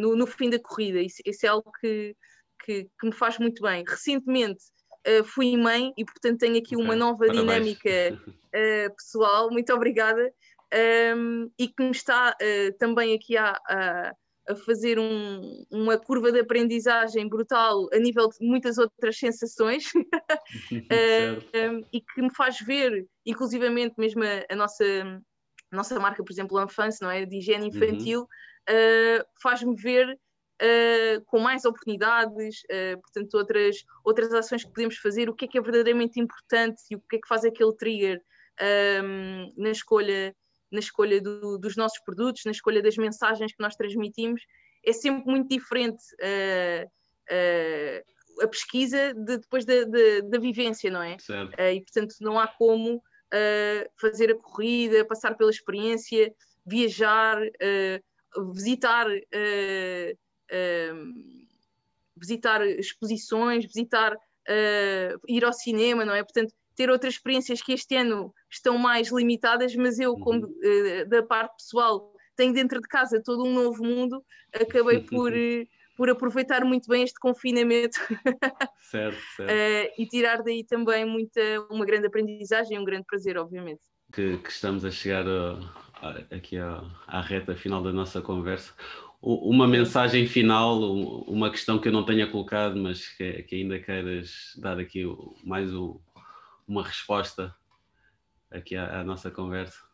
no, 0.00 0.16
no, 0.16 0.26
fim 0.26 0.50
da 0.50 0.58
corrida. 0.58 1.00
Isso, 1.00 1.22
isso 1.24 1.46
é 1.46 1.48
algo 1.48 1.70
que, 1.80 2.16
que, 2.64 2.84
que 2.98 3.06
me 3.06 3.12
faz 3.12 3.38
muito 3.38 3.62
bem. 3.62 3.84
Recentemente 3.86 4.64
uh, 5.06 5.24
fui 5.24 5.56
mãe 5.56 5.92
e, 5.96 6.04
portanto, 6.04 6.38
tenho 6.38 6.58
aqui 6.58 6.74
okay. 6.74 6.84
uma 6.84 6.96
nova 6.96 7.26
Parabéns. 7.26 7.40
dinâmica 7.40 8.20
uh, 8.24 8.94
pessoal. 8.96 9.50
Muito 9.50 9.72
obrigada. 9.72 10.32
Um, 10.74 10.76
ehm, 10.76 11.48
e 11.58 11.68
que 11.68 11.82
me 11.82 11.92
está 11.92 12.30
uh, 12.30 12.78
também 12.78 13.14
aqui 13.14 13.36
a, 13.36 13.56
a, 13.68 14.12
a 14.48 14.56
fazer 14.56 14.98
um, 14.98 15.64
uma 15.70 15.96
curva 15.96 16.32
de 16.32 16.40
aprendizagem 16.40 17.28
brutal 17.28 17.88
a 17.92 17.98
nível 17.98 18.28
de 18.28 18.36
muitas 18.40 18.76
outras 18.76 19.16
sensações 19.16 19.84
um, 20.72 20.76
ehm, 20.90 21.80
e 21.92 22.00
que 22.00 22.20
me 22.20 22.34
faz 22.34 22.58
ver, 22.58 23.06
inclusivamente 23.24 23.94
mesmo 23.96 24.24
a, 24.24 24.44
a 24.52 24.56
nossa, 24.56 25.22
nossa 25.70 26.00
marca, 26.00 26.24
por 26.24 26.32
exemplo, 26.32 26.58
a 26.58 26.64
Anfance, 26.64 27.00
não 27.00 27.10
é? 27.10 27.24
de 27.24 27.36
higiene 27.38 27.68
uhum. 27.68 27.68
infantil, 27.68 28.20
uhum. 28.20 29.24
faz-me 29.40 29.76
ver 29.76 30.18
uh, 30.62 31.24
com 31.26 31.38
mais 31.38 31.64
oportunidades, 31.64 32.60
uh, 32.64 33.00
portanto, 33.00 33.34
outras, 33.34 33.84
outras 34.04 34.32
ações 34.32 34.64
que 34.64 34.72
podemos 34.72 34.96
fazer, 34.96 35.28
o 35.28 35.34
que 35.34 35.44
é 35.44 35.48
que 35.48 35.58
é 35.58 35.60
verdadeiramente 35.60 36.20
importante 36.20 36.82
e 36.90 36.96
o 36.96 37.00
que 37.00 37.16
é 37.16 37.18
que 37.20 37.28
faz 37.28 37.44
aquele 37.44 37.74
trigger 37.76 38.22
um, 38.60 38.64
ehm, 38.64 39.52
na 39.56 39.70
escolha, 39.70 40.34
na 40.70 40.78
escolha 40.78 41.20
do, 41.20 41.58
dos 41.58 41.76
nossos 41.76 41.98
produtos, 42.00 42.42
na 42.44 42.52
escolha 42.52 42.82
das 42.82 42.96
mensagens 42.96 43.52
que 43.52 43.62
nós 43.62 43.76
transmitimos, 43.76 44.42
é 44.84 44.92
sempre 44.92 45.24
muito 45.30 45.48
diferente. 45.48 46.02
Uh, 46.20 46.90
a 48.42 48.46
pesquisa 48.48 49.14
de, 49.14 49.38
depois 49.38 49.64
da, 49.64 49.84
da, 49.84 50.20
da, 50.24 50.38
vivência, 50.38 50.90
não 50.90 51.02
é? 51.02 51.16
E 51.74 51.80
portanto 51.80 52.14
não 52.20 52.38
há 52.38 52.46
como 52.46 53.02
fazer 53.98 54.30
a 54.30 54.36
corrida, 54.36 55.06
passar 55.06 55.34
pela 55.36 55.50
experiência, 55.50 56.32
viajar, 56.66 57.40
uh, 57.40 58.02
visitar 60.50 61.26
visitar 62.16 62.66
exposições, 62.66 63.64
visitar, 63.66 64.14
uh, 64.14 65.20
ir 65.28 65.44
ao 65.44 65.52
cinema, 65.52 66.04
não 66.04 66.14
é? 66.14 66.22
Portanto, 66.22 66.52
ter 66.74 66.90
outras 66.90 67.14
experiências 67.14 67.62
que 67.62 67.72
este 67.72 67.96
ano 67.96 68.34
estão 68.50 68.78
mais 68.78 69.10
limitadas, 69.10 69.74
mas 69.76 69.98
eu, 69.98 70.14
como 70.16 70.46
uh, 70.46 71.08
da 71.08 71.22
parte 71.22 71.56
pessoal, 71.56 72.12
tenho 72.34 72.52
dentro 72.52 72.80
de 72.80 72.88
casa 72.88 73.22
todo 73.22 73.44
um 73.44 73.52
novo 73.52 73.84
mundo, 73.84 74.24
acabei 74.52 75.00
por, 75.04 75.32
por 75.96 76.10
aproveitar 76.10 76.64
muito 76.64 76.88
bem 76.88 77.02
este 77.02 77.18
confinamento 77.18 77.98
certo, 78.90 79.18
certo. 79.36 79.94
e 79.98 80.06
tirar 80.06 80.42
daí 80.42 80.64
também 80.64 81.04
muita, 81.04 81.40
uma 81.70 81.84
grande 81.84 82.06
aprendizagem 82.06 82.76
e 82.76 82.80
um 82.80 82.84
grande 82.84 83.04
prazer, 83.06 83.38
obviamente. 83.38 83.82
Que, 84.12 84.38
que 84.38 84.50
estamos 84.50 84.84
a 84.84 84.90
chegar 84.90 85.26
a, 85.26 85.58
a, 86.02 86.36
aqui 86.36 86.58
à, 86.58 86.84
à 87.06 87.20
reta 87.20 87.56
final 87.56 87.82
da 87.82 87.92
nossa 87.92 88.20
conversa 88.20 88.72
uma 89.26 89.66
mensagem 89.66 90.24
final, 90.28 90.80
uma 91.26 91.50
questão 91.50 91.80
que 91.80 91.88
eu 91.88 91.92
não 91.92 92.04
tenha 92.04 92.30
colocado, 92.30 92.76
mas 92.76 93.08
que, 93.08 93.42
que 93.42 93.56
ainda 93.56 93.80
queiras 93.80 94.52
dar 94.56 94.78
aqui 94.78 95.02
mais 95.42 95.68
uma 96.66 96.84
resposta 96.84 97.52
aqui 98.48 98.76
à, 98.76 99.00
à, 99.00 99.04
nossa 99.04 99.28
conversa? 99.28 99.84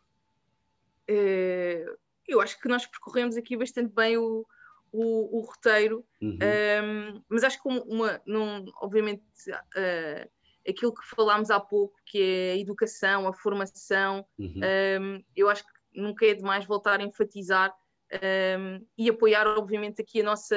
acho 2.41 2.61
que 2.61 2.67
nós 2.67 2.85
percorremos 2.85 3.35
aqui 3.35 3.57
bastante 3.57 3.91
bem 3.91 4.17
o, 4.17 4.45
o, 4.91 5.39
o 5.39 5.41
roteiro, 5.41 6.05
uhum. 6.21 6.37
um, 6.37 7.23
mas 7.27 7.43
acho 7.43 7.59
que 7.59 7.67
uma, 7.67 8.21
não, 8.27 8.63
obviamente, 8.81 9.23
uh, 9.49 10.29
aquilo 10.69 10.93
que 10.93 11.07
falámos 11.07 11.49
há 11.49 11.59
pouco, 11.59 11.95
que 12.05 12.21
é 12.21 12.51
a 12.51 12.57
educação, 12.57 13.27
a 13.27 13.33
formação, 13.33 14.23
uhum. 14.37 14.61
um, 15.01 15.23
eu 15.35 15.49
acho 15.49 15.63
que 15.63 15.99
nunca 15.99 16.23
é 16.23 16.35
demais 16.35 16.65
voltar 16.65 16.99
a 16.99 17.03
enfatizar 17.03 17.73
um, 18.21 18.85
e 18.97 19.09
apoiar, 19.09 19.47
obviamente, 19.47 20.01
aqui 20.01 20.21
a 20.21 20.23
nossa, 20.23 20.55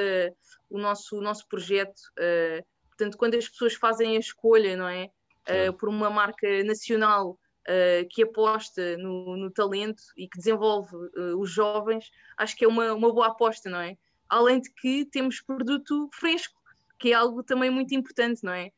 o, 0.69 0.77
nosso, 0.77 1.17
o 1.17 1.21
nosso 1.21 1.47
projeto. 1.47 1.99
Uh, 2.19 2.65
portanto, 2.89 3.17
quando 3.17 3.35
as 3.35 3.47
pessoas 3.47 3.73
fazem 3.73 4.15
a 4.15 4.19
escolha, 4.19 4.75
não 4.75 4.87
é? 4.87 5.09
Uh, 5.47 5.71
por 5.73 5.87
uma 5.87 6.09
marca 6.09 6.63
nacional 6.63 7.31
uh, 7.31 8.07
que 8.09 8.23
aposta 8.23 8.97
no, 8.97 9.37
no, 9.37 9.49
talento 9.49 10.03
e 10.17 10.27
que 10.27 10.37
desenvolve 10.37 10.93
os 11.37 11.49
jovens, 11.49 12.11
acho 12.37 12.55
que 12.55 12.65
é 12.65 12.67
uma, 12.67 12.93
uma 12.93 13.13
boa 13.13 13.27
aposta, 13.27 13.69
não 13.69 13.79
é? 13.79 13.97
além 14.29 14.59
de 14.59 14.69
que 14.73 15.05
temos 15.05 15.39
produto 15.39 16.09
fresco, 16.13 16.59
que 16.99 17.11
é 17.11 17.13
algo 17.13 17.41
também 17.43 17.69
muito 17.69 17.95
importante, 17.95 18.43
não 18.43 18.51
é? 18.51 18.71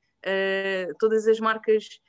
Todas 0.99 1.27
as 1.27 1.39
marcas 1.39 1.99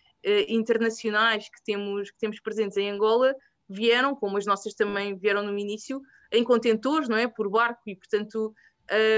internacionais 0.46 1.48
que 1.48 1.64
temos, 1.64 2.10
que 2.10 2.18
temos 2.18 2.38
presentes 2.38 2.76
em 2.76 2.90
Angola 2.90 3.34
vieram, 3.66 4.14
como 4.14 4.36
as 4.36 4.44
nossas 4.44 4.74
também 4.74 5.16
vieram 5.16 5.42
no 5.42 5.56
início, 5.58 6.02
em 6.32 6.44
contentores, 6.44 7.08
não 7.08 7.16
é? 7.16 7.26
Por 7.26 7.48
barco, 7.48 7.82
e 7.86 7.96
portanto 7.96 8.54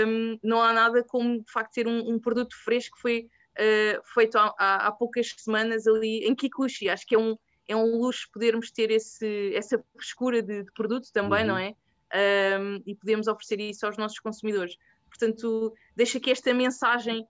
um, 0.07 0.39
não 0.43 0.63
há 0.63 0.73
nada 0.73 1.03
como 1.03 1.43
de 1.43 1.51
facto 1.51 1.73
ter 1.73 1.87
um, 1.87 2.11
um 2.11 2.19
produto 2.19 2.55
fresco 2.57 2.97
que 2.97 3.03
foi 3.03 3.29
uh, 3.59 4.03
feito 4.15 4.37
há, 4.37 4.55
há, 4.59 4.93
poucas 4.93 5.35
semanas 5.37 5.87
ali 5.87 6.25
em 6.25 6.35
Kikuchi. 6.35 6.89
Acho 6.89 7.07
que 7.07 7.15
é 7.15 7.19
um, 7.19 7.37
é 7.69 7.77
um 7.77 7.97
luxo 7.99 8.29
podermos 8.33 8.71
ter 8.71 8.91
esse, 8.91 9.55
essa 9.55 9.83
frescura 9.97 10.43
de, 10.43 10.65
de 10.65 10.73
produto 10.73 11.11
também, 11.13 11.43
uhum. 11.43 11.49
não 11.49 11.59
é? 11.59 11.75
um, 12.13 12.83
e 12.87 12.95
podemos 12.95 13.27
oferecer 13.27 13.61
isso 13.61 13.87
aos 13.87 13.97
nossos 13.97 14.19
consumidores. 14.19 14.77
Portanto, 15.09 15.75
deixa 15.97 16.19
aqui 16.19 16.31
esta 16.31 16.53
mensagem, 16.55 17.27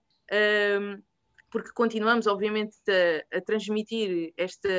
um, 0.79 1.01
porque 1.49 1.71
continuamos, 1.73 2.27
obviamente, 2.27 2.77
a, 2.89 3.37
a 3.37 3.41
transmitir 3.41 4.33
esta, 4.37 4.69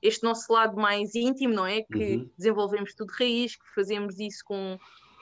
este 0.00 0.22
nosso 0.22 0.52
lado 0.52 0.76
mais 0.76 1.14
íntimo, 1.14 1.54
não 1.54 1.66
é? 1.66 1.82
Que 1.82 2.16
uhum. 2.16 2.30
desenvolvemos 2.36 2.94
tudo 2.94 3.12
de 3.12 3.18
raiz, 3.18 3.56
que 3.56 3.74
fazemos 3.74 4.18
isso 4.18 4.44
com, 4.44 4.78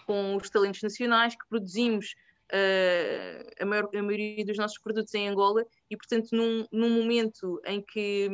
com 0.07 0.37
os 0.37 0.51
talentos 0.51 0.83
nacionais, 0.83 1.35
que 1.35 1.49
produzimos 1.49 2.15
uh, 2.53 3.63
a, 3.63 3.67
maior, 3.67 3.89
a, 3.95 4.03
maioria 4.03 4.45
dos 4.45 4.59
nossos 4.59 4.79
produtos 4.79 5.13
em 5.15 5.29
Angola 5.29 5.65
e, 5.91 5.97
portanto, 5.97 6.29
num, 6.33 6.67
num 6.71 6.91
momento 6.91 7.61
em 7.65 7.83
que, 7.83 8.29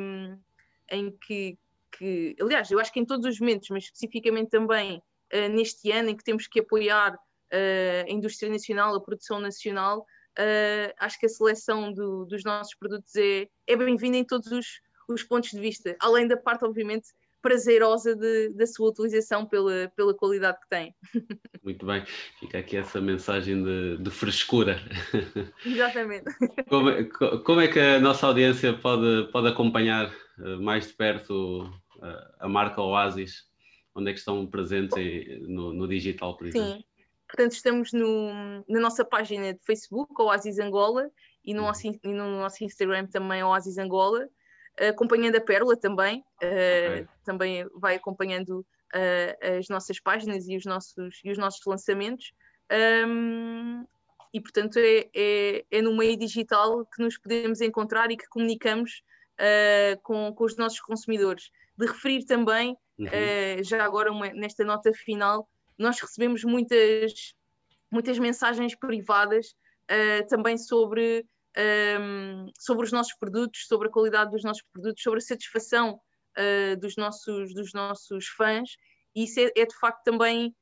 em 0.90 1.10
que, 1.10 1.58
que, 1.96 2.36
aliás, 2.40 2.70
eu 2.70 2.78
acho 2.78 2.92
que 2.92 3.00
em 3.00 3.04
todos 3.04 3.26
os 3.26 3.38
momentos, 3.38 3.68
mas 3.70 3.84
especificamente 3.84 4.50
também 4.50 5.02
uh, 5.32 5.48
neste 5.50 5.90
ano 5.92 6.10
em 6.10 6.16
que 6.16 6.24
temos 6.24 6.46
que 6.46 6.60
apoiar 6.60 7.14
uh, 7.14 8.08
a 8.08 8.10
indústria 8.10 8.50
nacional, 8.50 8.94
a 8.94 9.00
produção 9.00 9.40
nacional, 9.40 10.06
acho 10.98 11.20
que 11.20 11.26
a 11.26 11.28
seleção 11.28 11.92
do, 11.92 12.24
dos 12.24 12.42
nossos 12.42 12.74
produtos 12.74 13.14
é, 13.16 13.46
é 13.66 13.76
bem-vinda 13.76 14.16
em 14.16 14.24
todos 14.24 14.50
os, 14.50 14.80
os, 15.08 15.22
pontos 15.22 15.50
de 15.50 15.60
vista, 15.60 15.96
além 16.00 16.26
da 16.26 16.36
parte, 16.36 16.64
obviamente, 16.64 17.08
prazerosa 17.40 18.14
de, 18.14 18.50
da 18.50 18.66
sua 18.66 18.90
utilização 18.90 19.44
pela, 19.44 19.90
pela 19.96 20.14
qualidade 20.14 20.58
que 20.60 20.68
tem. 20.68 20.94
Muito 21.62 21.84
bem, 21.84 22.04
fica 22.38 22.58
aqui 22.58 22.76
essa 22.76 23.00
mensagem 23.00 23.62
de, 23.62 23.98
de 23.98 24.10
frescura. 24.10 24.80
Exatamente. 25.66 26.24
Como, 26.68 26.90
é, 26.90 27.04
como, 27.44 27.60
é 27.60 27.68
que 27.68 27.80
a 27.80 28.00
nossa 28.00 28.26
audiência 28.26 28.72
pode, 28.74 29.28
pode 29.32 29.48
acompanhar 29.48 30.14
mais 30.60 30.86
de 30.86 30.94
perto 30.94 31.68
a 32.40 32.48
marca 32.48 32.80
Oasis 32.80 33.50
onde 33.94 34.10
é 34.10 34.12
que 34.12 34.18
estão 34.18 34.46
presentes 34.46 34.96
no, 35.42 35.72
no 35.72 35.86
digital, 35.86 36.36
por 36.36 36.46
exemplo? 36.46 36.76
Sim, 36.76 36.84
portanto 37.28 37.52
estamos 37.52 37.92
no, 37.92 38.64
na 38.68 38.80
nossa 38.80 39.04
página 39.04 39.52
de 39.52 39.60
Facebook, 39.64 40.12
Oasis 40.20 40.58
Angola, 40.58 41.10
e 41.44 41.54
no, 41.54 41.60
uhum. 41.60 41.66
nosso, 41.66 41.86
e 41.86 42.00
no 42.04 42.40
nosso 42.40 42.64
Instagram 42.64 43.06
também, 43.06 43.42
Oasis 43.42 43.78
Angola, 43.78 44.28
acompanhando 44.78 45.36
a 45.36 45.40
Pérola 45.40 45.76
também, 45.76 46.20
uh, 46.42 46.92
okay. 46.92 47.06
também 47.24 47.66
vai 47.74 47.96
acompanhando 47.96 48.60
uh, 48.60 49.58
as 49.58 49.68
nossas 49.68 50.00
páginas 50.00 50.48
e 50.48 50.56
os 50.56 50.64
nossos, 50.64 51.20
e 51.24 51.30
os 51.30 51.38
nossos 51.38 51.64
lançamentos. 51.66 52.32
Um, 53.06 53.84
e 54.32 54.40
portanto 54.40 54.78
é, 54.78 55.10
é, 55.14 55.64
é, 55.70 55.82
no 55.82 55.94
meio 55.94 56.16
digital 56.16 56.86
que 56.86 57.02
nos 57.02 57.18
podemos 57.18 57.60
encontrar 57.60 58.10
e 58.10 58.16
que 58.16 58.26
comunicamos 58.28 59.02
uh, 59.38 60.00
com, 60.02 60.32
com 60.34 60.44
os 60.44 60.56
nossos 60.56 60.80
consumidores. 60.80 61.50
De 61.76 61.86
referir 61.86 62.24
também 62.24 62.76
Uhum. 62.98 63.06
Uh, 63.06 63.64
já 63.64 63.84
agora, 63.84 64.12
uma, 64.12 64.28
nesta 64.32 64.64
nota 64.64 64.92
final, 64.92 65.48
nós 65.78 66.00
recebemos 66.00 66.44
muitas, 66.44 67.34
muitas 67.90 68.18
mensagens 68.18 68.74
privadas 68.74 69.54
uh, 69.90 70.26
também 70.28 70.56
sobre, 70.56 71.26
um, 71.58 72.46
sobre 72.58 72.86
os 72.86 72.92
nossos 72.92 73.14
produtos, 73.14 73.66
sobre 73.66 73.88
a 73.88 73.90
qualidade 73.90 74.30
dos 74.30 74.42
nossos 74.42 74.62
produtos, 74.72 75.02
sobre 75.02 75.18
a 75.18 75.22
satisfação 75.22 76.00
uh, 76.38 76.76
dos, 76.80 76.96
nossos, 76.96 77.54
dos 77.54 77.72
nossos 77.72 78.26
fãs, 78.28 78.76
e 79.14 79.24
isso 79.24 79.40
é, 79.40 79.52
é 79.56 79.66
de 79.66 79.78
facto 79.78 80.02
também 80.04 80.54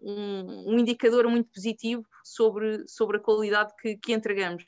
um, 0.00 0.72
um, 0.72 0.78
indicador 0.80 1.28
muito 1.28 1.48
positivo 1.52 2.02
sobre, 2.24 2.82
sobre 2.88 3.18
a 3.18 3.20
qualidade 3.20 3.72
que, 3.80 3.96
que 3.96 4.12
entregamos. 4.12 4.64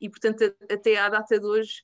e, 0.00 0.08
portanto, 0.08 0.44
até 0.70 0.96
à 0.96 1.08
data 1.08 1.36
de 1.36 1.44
hoje, 1.44 1.82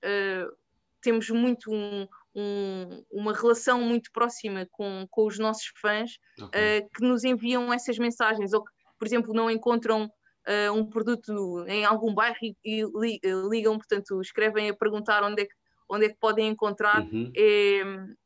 temos 1.01 1.29
muito 1.31 1.71
um, 1.73 2.07
um, 2.35 3.05
uma 3.11 3.35
relação 3.35 3.81
muito 3.83 4.11
próxima 4.13 4.67
com, 4.71 5.07
com 5.11 5.27
os 5.27 5.39
nossos 5.39 5.67
fãs 5.81 6.19
okay. 6.41 6.79
uh, 6.81 6.89
que 6.95 7.03
nos 7.03 7.25
enviam 7.25 7.73
essas 7.73 7.99
mensagens 7.99 8.53
ou 8.53 8.65
que, 8.65 8.71
por 8.99 9.07
exemplo, 9.07 9.35
não 9.35 9.51
encontram 9.51 10.11
uh, 10.49 10.73
um 10.73 10.85
produto 10.85 11.65
em 11.69 11.85
algum 11.85 12.15
bairro 12.15 12.37
e, 12.43 12.57
e 12.65 12.83
li, 12.83 13.21
uh, 13.25 13.49
ligam, 13.49 13.77
portanto, 13.77 14.21
escrevem 14.21 14.69
a 14.69 14.75
perguntar 14.75 15.23
onde 15.23 15.43
é 15.43 15.47
que, 15.47 15.55
onde 15.89 16.07
é 16.07 16.09
que 16.09 16.19
podem 16.19 16.49
encontrar. 16.49 17.03
Uhum. 17.03 17.33
É, 17.37 17.81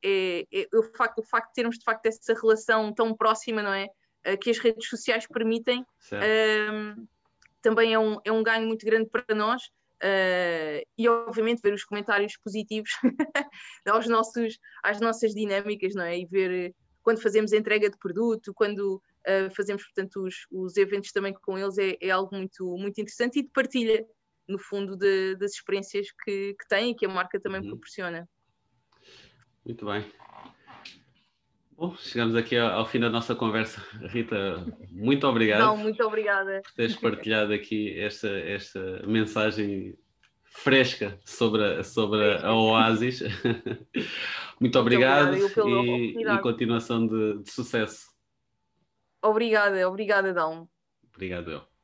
é, 0.05 0.47
é, 0.53 0.69
o, 0.75 0.83
facto, 0.97 1.19
o 1.19 1.25
facto 1.25 1.49
de 1.49 1.55
termos, 1.55 1.79
de 1.79 1.85
facto, 1.85 2.07
essa 2.07 2.35
relação 2.35 2.93
tão 2.93 3.15
próxima, 3.15 3.63
não 3.63 3.73
é? 3.73 3.89
que 4.41 4.51
as 4.51 4.59
redes 4.59 4.89
sociais 4.89 5.25
permitem, 5.25 5.87
também 7.63 7.95
é 7.95 7.99
um, 7.99 8.19
é 8.25 8.33
um 8.33 8.43
ganho 8.43 8.67
muito 8.67 8.85
grande 8.85 9.09
para 9.09 9.35
nós. 9.35 9.63
Uh, 9.97 10.85
e 10.99 11.09
obviamente 11.09 11.63
ver 11.63 11.73
os 11.73 11.83
comentários 11.83 12.37
positivos 12.37 12.91
aos 13.87 14.07
nossos, 14.07 14.59
às 14.83 15.01
nossas 15.01 15.33
dinâmicas, 15.33 15.95
não 15.95 16.05
é? 16.05 16.19
E 16.19 16.27
ver 16.27 16.75
quando 17.03 17.23
fazemos 17.23 17.53
entrega 17.53 17.89
de 17.89 17.97
produto, 17.97 18.53
quando 18.53 19.01
uh, 19.27 19.55
fazemos, 19.55 19.85
portanto, 19.85 20.23
os, 20.25 20.47
os, 20.51 20.77
eventos 20.77 21.13
também 21.13 21.33
com 21.33 21.59
eles, 21.59 21.79
é, 21.79 21.97
é, 22.01 22.11
algo 22.11 22.35
muito, 22.35 22.77
muito 22.77 23.01
interessante 23.01 23.39
e 23.39 23.43
de 23.43 23.51
partilha, 23.51 24.07
no 24.49 24.59
fundo, 24.59 24.97
de, 24.97 25.37
das 25.37 25.53
experiências 25.53 26.09
que, 26.25 26.55
que 26.55 26.69
têm 26.69 26.91
e 26.91 26.95
que 26.95 27.07
a 27.07 27.09
marca 27.09 27.41
também 27.41 27.61
uhum. 27.61 27.69
proporciona. 27.69 28.29
Muito 29.65 29.85
bem. 29.85 30.05
Bom, 31.77 31.95
chegamos 31.97 32.35
aqui 32.35 32.57
ao, 32.57 32.87
fim 32.87 33.01
da 33.01 33.11
nossa 33.11 33.35
conversa. 33.35 33.85
Rita, 34.09 34.65
muito 34.91 35.27
obrigado. 35.27 35.61
Não, 35.61 35.77
muito 35.77 36.03
obrigada. 36.05 36.63
Por 36.63 36.73
teres 36.73 36.97
partilhado 36.97 37.53
aqui 37.53 37.99
esta, 38.01 38.29
esta 38.29 39.03
mensagem 39.07 39.95
fresca 40.45 41.19
sobre 41.23 41.63
a, 41.63 41.85
sobre 41.85 42.39
a 42.39 42.55
Oasis. 42.55 43.21
muito, 43.93 44.09
muito 44.59 44.79
obrigado 44.79 45.37
e, 45.37 46.23
e, 46.23 46.39
continuação 46.39 47.07
de, 47.07 47.43
de 47.43 47.51
sucesso. 47.51 48.16
Obrigada, 49.29 49.89
obrigada, 49.89 50.33
Dão. 50.33 50.69
Obrigado, 51.15 51.51
eu. 51.51 51.76